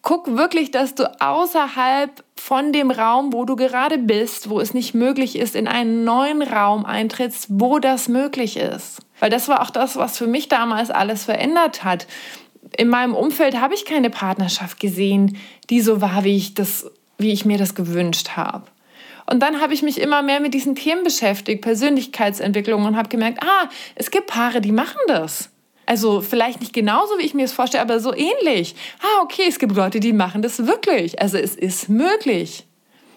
guck 0.00 0.36
wirklich, 0.36 0.70
dass 0.70 0.94
du 0.94 1.10
außerhalb 1.20 2.24
von 2.36 2.72
dem 2.72 2.90
Raum, 2.90 3.32
wo 3.32 3.44
du 3.44 3.56
gerade 3.56 3.98
bist, 3.98 4.48
wo 4.48 4.60
es 4.60 4.74
nicht 4.74 4.94
möglich 4.94 5.36
ist, 5.36 5.54
in 5.54 5.68
einen 5.68 6.04
neuen 6.04 6.42
Raum 6.42 6.84
eintrittst, 6.84 7.46
wo 7.48 7.78
das 7.78 8.08
möglich 8.08 8.56
ist. 8.56 9.00
Weil 9.22 9.30
das 9.30 9.46
war 9.46 9.62
auch 9.62 9.70
das, 9.70 9.94
was 9.94 10.18
für 10.18 10.26
mich 10.26 10.48
damals 10.48 10.90
alles 10.90 11.26
verändert 11.26 11.84
hat. 11.84 12.08
In 12.76 12.88
meinem 12.88 13.14
Umfeld 13.14 13.60
habe 13.60 13.72
ich 13.72 13.84
keine 13.84 14.10
Partnerschaft 14.10 14.80
gesehen, 14.80 15.38
die 15.70 15.80
so 15.80 16.00
war, 16.00 16.24
wie 16.24 16.36
ich, 16.36 16.54
das, 16.54 16.90
wie 17.18 17.30
ich 17.30 17.44
mir 17.44 17.56
das 17.56 17.76
gewünscht 17.76 18.30
habe. 18.30 18.64
Und 19.30 19.38
dann 19.38 19.60
habe 19.60 19.74
ich 19.74 19.82
mich 19.82 20.00
immer 20.00 20.22
mehr 20.22 20.40
mit 20.40 20.54
diesen 20.54 20.74
Themen 20.74 21.04
beschäftigt, 21.04 21.62
Persönlichkeitsentwicklung, 21.62 22.84
und 22.84 22.96
habe 22.96 23.10
gemerkt, 23.10 23.44
ah, 23.44 23.68
es 23.94 24.10
gibt 24.10 24.26
Paare, 24.26 24.60
die 24.60 24.72
machen 24.72 24.98
das. 25.06 25.50
Also 25.86 26.20
vielleicht 26.20 26.58
nicht 26.58 26.72
genauso, 26.72 27.16
wie 27.18 27.24
ich 27.24 27.34
mir 27.34 27.44
es 27.44 27.52
vorstelle, 27.52 27.84
aber 27.84 28.00
so 28.00 28.12
ähnlich. 28.12 28.74
Ah, 29.00 29.22
okay, 29.22 29.44
es 29.48 29.60
gibt 29.60 29.76
Leute, 29.76 30.00
die 30.00 30.12
machen 30.12 30.42
das 30.42 30.66
wirklich. 30.66 31.22
Also 31.22 31.38
es 31.38 31.54
ist 31.54 31.88
möglich. 31.88 32.66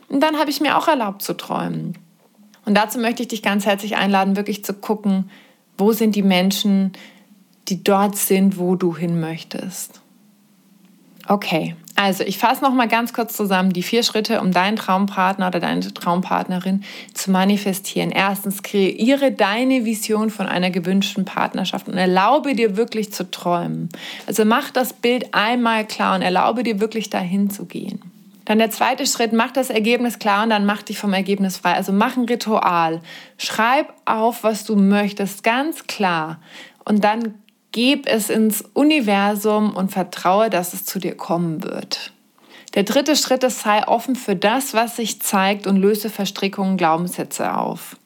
Und 0.08 0.20
dann 0.20 0.38
habe 0.38 0.52
ich 0.52 0.62
mir 0.62 0.78
auch 0.78 0.88
erlaubt 0.88 1.24
zu 1.24 1.34
träumen. 1.34 1.98
Und 2.64 2.76
dazu 2.76 3.00
möchte 3.00 3.24
ich 3.24 3.30
dich 3.30 3.42
ganz 3.42 3.66
herzlich 3.66 3.96
einladen, 3.96 4.36
wirklich 4.36 4.64
zu 4.64 4.76
gucken, 4.76 5.32
wo 5.78 5.92
sind 5.92 6.16
die 6.16 6.24
Menschen, 6.24 6.94
die 7.68 7.84
dort 7.84 8.16
sind, 8.16 8.58
wo 8.58 8.76
du 8.76 8.96
hin 8.96 9.20
möchtest? 9.20 10.02
Okay, 11.28 11.76
also 11.96 12.24
ich 12.24 12.38
fasse 12.38 12.64
noch 12.64 12.74
mal 12.74 12.88
ganz 12.88 13.14
kurz 13.14 13.36
zusammen 13.36 13.74
die 13.74 13.82
vier 13.82 14.04
Schritte, 14.04 14.42
um 14.42 14.52
deinen 14.52 14.76
Traumpartner 14.76 15.48
oder 15.48 15.60
deine 15.60 15.82
Traumpartnerin 15.82 16.84
zu 17.14 17.32
manifestieren. 17.32 18.12
Erstens, 18.12 18.62
kreiere 18.62 19.32
deine 19.32 19.86
Vision 19.86 20.30
von 20.30 20.46
einer 20.46 20.70
gewünschten 20.70 21.26
Partnerschaft 21.26 21.88
und 21.88 21.98
erlaube 21.98 22.54
dir 22.54 22.78
wirklich 22.78 23.12
zu 23.12 23.32
träumen. 23.32 23.90
Also 24.28 24.46
mach 24.46 24.70
das 24.72 24.94
Bild 24.94 25.34
einmal 25.34 25.86
klar 25.86 26.16
und 26.16 26.22
erlaube 26.22 26.64
dir 26.64 26.80
wirklich 26.80 27.10
dahin 27.10 27.50
zu 27.50 27.66
gehen. 27.66 28.00
Dann 28.46 28.60
der 28.60 28.70
zweite 28.70 29.08
Schritt, 29.08 29.34
mach 29.34 29.52
das 29.52 29.70
Ergebnis 29.70 30.20
klar 30.20 30.44
und 30.44 30.52
dann 30.52 30.66
mach 30.66 30.84
dich 30.84 31.00
vom 31.00 31.14
Ergebnis 31.14 31.58
frei. 31.58 31.74
Also 31.74 31.92
mach 31.92 32.16
ein 32.16 32.26
Ritual. 32.26 33.02
Schreib 33.38 33.92
auf, 34.06 34.44
was 34.44 34.64
du 34.64 34.76
möchtest, 34.76 35.44
ganz 35.44 35.88
klar. 35.88 36.40
Und 36.86 37.04
dann 37.04 37.34
gib 37.72 38.08
es 38.08 38.30
ins 38.30 38.62
Universum 38.74 39.76
und 39.76 39.92
vertraue, 39.92 40.50
dass 40.50 40.74
es 40.74 40.86
zu 40.86 41.00
dir 41.00 41.18
kommen 41.18 41.64
wird. 41.64 42.14
Der 42.76 42.84
dritte 42.84 43.16
Schritt 43.16 43.44
ist, 43.44 43.62
sei 43.62 43.88
offen 43.88 44.16
für 44.16 44.36
das, 44.36 44.74
was 44.74 44.98
sich 44.98 45.22
zeigt 45.22 45.66
und 45.66 45.78
löse 45.78 46.10
Verstrickungen, 46.10 46.78
Glaubenssätze 46.78 47.56
auf. 47.56 47.98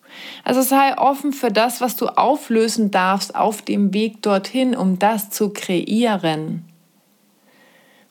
Also 0.43 0.61
sei 0.61 0.97
offen 0.97 1.33
für 1.33 1.51
das, 1.51 1.81
was 1.81 1.95
du 1.95 2.07
auflösen 2.07 2.91
darfst 2.91 3.35
auf 3.35 3.61
dem 3.61 3.93
Weg 3.93 4.21
dorthin, 4.21 4.75
um 4.75 4.99
das 4.99 5.29
zu 5.31 5.49
kreieren. 5.49 6.68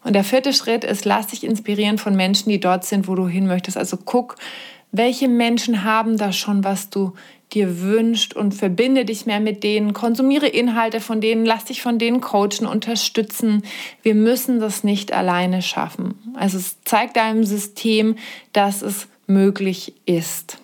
Und 0.09 0.15
der 0.15 0.25
vierte 0.25 0.55
Schritt 0.55 0.85
ist, 0.85 1.05
lass 1.05 1.27
dich 1.27 1.45
inspirieren 1.45 1.99
von 1.99 2.17
Menschen, 2.17 2.49
die 2.49 2.61
dort 2.61 2.87
sind, 2.87 3.09
wo 3.09 3.15
du 3.15 3.29
hin 3.29 3.47
möchtest. 3.47 3.77
Also 3.77 3.99
guck, 4.03 4.37
welche 4.91 5.29
Menschen 5.29 5.85
haben 5.85 6.17
da 6.17 6.33
schon, 6.33 6.65
was 6.65 6.89
du 6.89 7.13
dir 7.53 7.83
wünscht 7.83 8.33
und 8.33 8.55
verbinde 8.55 9.05
dich 9.05 9.27
mehr 9.27 9.39
mit 9.39 9.63
denen, 9.63 9.93
konsumiere 9.93 10.47
Inhalte 10.47 11.03
von 11.03 11.21
denen, 11.21 11.45
lass 11.45 11.67
dich 11.67 11.83
von 11.83 11.99
denen 11.99 12.23
coachen, 12.23 12.67
unterstützen. 12.67 13.63
Wir 14.01 14.15
müssen 14.15 14.61
das 14.61 14.83
nicht 14.83 15.13
alleine 15.13 15.61
schaffen. 15.61 16.15
Also 16.33 16.57
es 16.57 16.83
zeigt 16.85 17.19
deinem 17.19 17.45
System, 17.45 18.17
dass 18.55 18.81
es 18.81 19.09
möglich 19.27 19.93
ist. 20.07 20.57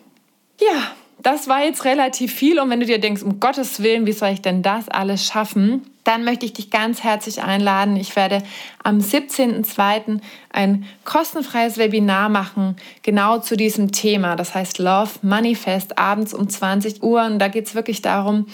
Ja, 0.59 0.91
das 1.23 1.49
war 1.49 1.63
jetzt 1.63 1.85
relativ 1.85 2.33
viel 2.33 2.59
und 2.59 2.71
wenn 2.71 2.81
du 2.81 2.87
dir 2.87 2.99
denkst, 2.99 3.23
um 3.23 3.41
Gottes 3.41 3.83
Willen, 3.83 4.07
wie 4.07 4.13
soll 4.13 4.31
ich 4.31 4.41
denn 4.41 4.63
das 4.63 4.89
alles 4.89 5.27
schaffen? 5.27 5.83
Dann 6.05 6.25
möchte 6.25 6.45
ich 6.45 6.53
dich 6.53 6.71
ganz 6.71 7.03
herzlich 7.03 7.43
einladen. 7.43 7.97
Ich 7.97 8.15
werde 8.15 8.43
am 8.83 8.99
17.02. 8.99 10.21
ein 10.53 10.85
kostenfreies 11.05 11.79
Webinar 11.79 12.29
machen, 12.29 12.77
genau 13.03 13.39
zu 13.39 13.57
diesem 13.57 13.91
Thema. 13.91 14.37
Das 14.37 14.55
heißt 14.55 14.79
Love 14.79 15.11
Manifest, 15.23 15.99
abends 15.99 16.35
um 16.35 16.49
20 16.49 17.03
Uhr. 17.03 17.25
Und 17.25 17.39
da 17.39 17.49
geht 17.49 17.67
es 17.67 17.75
wirklich 17.75 18.03
darum, 18.03 18.47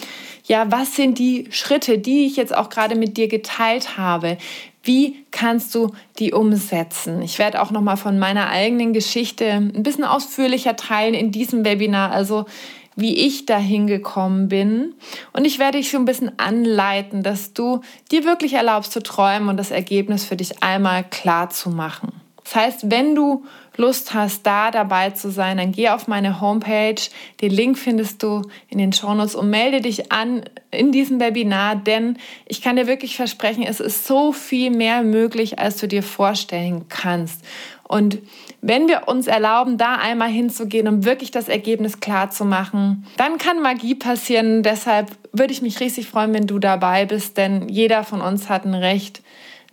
ja, 0.45 0.71
was 0.71 0.95
sind 0.95 1.19
die 1.19 1.47
Schritte, 1.51 1.99
die 1.99 2.25
ich 2.25 2.37
jetzt 2.37 2.55
auch 2.55 2.69
gerade 2.69 2.95
mit 2.95 3.17
dir 3.17 3.27
geteilt 3.27 3.97
habe? 3.97 4.37
Wie 4.83 5.25
kannst 5.29 5.75
du 5.75 5.91
die 6.17 6.33
umsetzen? 6.33 7.21
Ich 7.21 7.37
werde 7.37 7.61
auch 7.61 7.69
noch 7.69 7.81
mal 7.81 7.97
von 7.97 8.17
meiner 8.17 8.49
eigenen 8.49 8.93
Geschichte 8.93 9.45
ein 9.45 9.83
bisschen 9.83 10.05
ausführlicher 10.05 10.75
teilen 10.75 11.13
in 11.13 11.31
diesem 11.31 11.63
Webinar. 11.65 12.11
Also 12.11 12.45
wie 12.95 13.15
ich 13.15 13.45
dahin 13.45 13.87
gekommen 13.87 14.47
bin. 14.47 14.95
Und 15.33 15.45
ich 15.45 15.59
werde 15.59 15.77
dich 15.77 15.91
so 15.91 15.97
ein 15.97 16.05
bisschen 16.05 16.37
anleiten, 16.39 17.23
dass 17.23 17.53
du 17.53 17.81
dir 18.11 18.23
wirklich 18.25 18.53
erlaubst 18.53 18.91
zu 18.91 19.01
träumen 19.01 19.49
und 19.49 19.57
das 19.57 19.71
Ergebnis 19.71 20.25
für 20.25 20.35
dich 20.35 20.63
einmal 20.63 21.03
klar 21.03 21.49
zu 21.49 21.69
machen. 21.69 22.11
Das 22.43 22.55
heißt, 22.55 22.91
wenn 22.91 23.15
du 23.15 23.45
Lust 23.81 24.13
hast, 24.13 24.45
da 24.45 24.71
dabei 24.71 25.09
zu 25.09 25.31
sein, 25.31 25.57
dann 25.57 25.71
geh 25.71 25.89
auf 25.89 26.07
meine 26.07 26.39
Homepage. 26.39 27.01
Den 27.41 27.51
Link 27.51 27.77
findest 27.77 28.23
du 28.23 28.43
in 28.69 28.77
den 28.77 28.93
Shownotes 28.93 29.35
und 29.35 29.49
melde 29.49 29.81
dich 29.81 30.11
an 30.11 30.43
in 30.71 30.91
diesem 30.91 31.19
Webinar, 31.19 31.75
denn 31.75 32.17
ich 32.45 32.61
kann 32.61 32.77
dir 32.77 32.87
wirklich 32.87 33.17
versprechen, 33.17 33.63
es 33.63 33.79
ist 33.79 34.07
so 34.07 34.31
viel 34.31 34.71
mehr 34.71 35.03
möglich, 35.03 35.59
als 35.59 35.77
du 35.77 35.87
dir 35.87 36.03
vorstellen 36.03 36.85
kannst. 36.87 37.43
Und 37.91 38.19
wenn 38.61 38.87
wir 38.87 39.09
uns 39.09 39.27
erlauben, 39.27 39.77
da 39.77 39.95
einmal 39.95 40.29
hinzugehen, 40.29 40.87
um 40.87 41.03
wirklich 41.03 41.31
das 41.31 41.49
Ergebnis 41.49 41.99
klar 41.99 42.29
zu 42.29 42.45
machen, 42.45 43.05
dann 43.17 43.37
kann 43.37 43.61
Magie 43.61 43.95
passieren. 43.95 44.63
Deshalb 44.63 45.11
würde 45.33 45.51
ich 45.51 45.61
mich 45.61 45.81
riesig 45.81 46.07
freuen, 46.07 46.33
wenn 46.33 46.47
du 46.47 46.57
dabei 46.57 47.05
bist, 47.05 47.35
denn 47.35 47.67
jeder 47.67 48.05
von 48.05 48.21
uns 48.21 48.47
hat 48.47 48.63
ein 48.63 48.75
Recht, 48.75 49.21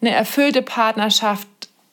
eine 0.00 0.10
erfüllte 0.10 0.62
Partnerschaft 0.62 1.46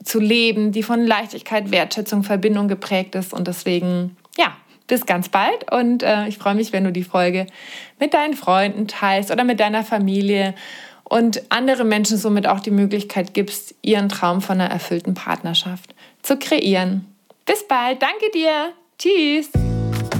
zu 0.05 0.19
leben, 0.19 0.71
die 0.71 0.83
von 0.83 1.05
Leichtigkeit, 1.05 1.71
Wertschätzung, 1.71 2.23
Verbindung 2.23 2.67
geprägt 2.67 3.15
ist. 3.15 3.33
Und 3.33 3.47
deswegen, 3.47 4.15
ja, 4.37 4.55
bis 4.87 5.05
ganz 5.05 5.29
bald 5.29 5.71
und 5.71 6.03
äh, 6.03 6.27
ich 6.27 6.37
freue 6.37 6.55
mich, 6.55 6.71
wenn 6.71 6.83
du 6.83 6.91
die 6.91 7.03
Folge 7.03 7.47
mit 7.99 8.13
deinen 8.13 8.35
Freunden 8.35 8.87
teilst 8.87 9.31
oder 9.31 9.43
mit 9.43 9.59
deiner 9.59 9.83
Familie 9.83 10.53
und 11.03 11.41
andere 11.49 11.83
Menschen 11.83 12.17
somit 12.17 12.47
auch 12.47 12.59
die 12.59 12.71
Möglichkeit 12.71 13.33
gibst, 13.33 13.75
ihren 13.81 14.09
Traum 14.09 14.41
von 14.41 14.59
einer 14.59 14.69
erfüllten 14.69 15.13
Partnerschaft 15.13 15.95
zu 16.21 16.37
kreieren. 16.37 17.05
Bis 17.45 17.67
bald, 17.67 18.01
danke 18.01 18.31
dir. 18.33 18.73
Tschüss. 18.97 19.49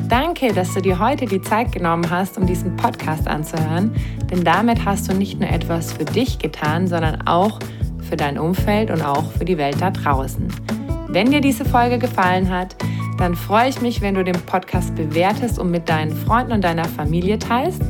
Danke, 0.09 0.53
dass 0.53 0.73
du 0.75 0.81
dir 0.81 0.99
heute 0.99 1.25
die 1.25 1.41
Zeit 1.41 1.71
genommen 1.71 2.09
hast, 2.11 2.37
um 2.37 2.45
diesen 2.45 2.75
Podcast 2.77 3.27
anzuhören, 3.27 3.95
denn 4.29 4.43
damit 4.43 4.85
hast 4.85 5.09
du 5.09 5.15
nicht 5.15 5.39
nur 5.39 5.49
etwas 5.49 5.93
für 5.93 6.05
dich 6.05 6.37
getan, 6.37 6.87
sondern 6.87 7.27
auch 7.27 7.59
für 8.05 8.15
dein 8.17 8.37
Umfeld 8.37 8.91
und 8.91 9.01
auch 9.01 9.31
für 9.33 9.45
die 9.45 9.57
Welt 9.57 9.81
da 9.81 9.91
draußen. 9.91 10.47
Wenn 11.07 11.31
dir 11.31 11.41
diese 11.41 11.65
Folge 11.65 11.97
gefallen 11.97 12.49
hat, 12.49 12.75
dann 13.17 13.35
freue 13.35 13.69
ich 13.69 13.81
mich, 13.81 14.01
wenn 14.01 14.15
du 14.15 14.23
den 14.23 14.39
Podcast 14.41 14.95
bewertest 14.95 15.59
und 15.59 15.71
mit 15.71 15.87
deinen 15.87 16.11
Freunden 16.11 16.53
und 16.53 16.63
deiner 16.63 16.85
Familie 16.85 17.39
teilst. 17.39 17.81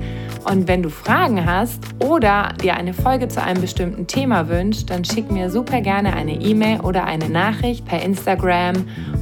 Und 0.43 0.67
wenn 0.67 0.83
du 0.83 0.89
Fragen 0.89 1.43
hast 1.43 1.79
oder 1.99 2.53
dir 2.61 2.75
eine 2.75 2.93
Folge 2.93 3.27
zu 3.27 3.41
einem 3.41 3.61
bestimmten 3.61 4.05
Thema 4.05 4.47
wünschst, 4.47 4.89
dann 4.91 5.03
schick 5.03 5.31
mir 5.31 5.49
super 5.49 5.81
gerne 5.81 6.13
eine 6.13 6.33
E-Mail 6.33 6.81
oder 6.81 7.05
eine 7.05 7.29
Nachricht 7.29 7.85
per 7.85 8.03
Instagram 8.03 8.75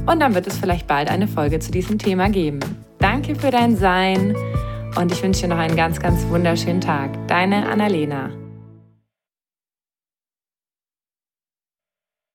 und 0.04 0.20
dann 0.20 0.34
wird 0.34 0.46
es 0.46 0.58
vielleicht 0.58 0.86
bald 0.86 1.10
eine 1.10 1.26
Folge 1.26 1.60
zu 1.60 1.70
diesem 1.70 1.98
Thema 1.98 2.28
geben. 2.28 2.60
Danke 2.98 3.34
für 3.34 3.50
dein 3.50 3.74
Sein 3.76 4.36
und 5.00 5.12
ich 5.12 5.22
wünsche 5.22 5.42
dir 5.42 5.48
noch 5.48 5.58
einen 5.58 5.76
ganz, 5.76 5.98
ganz 5.98 6.26
wunderschönen 6.28 6.82
Tag. 6.82 7.10
Deine 7.26 7.66
Annalena. 7.68 8.43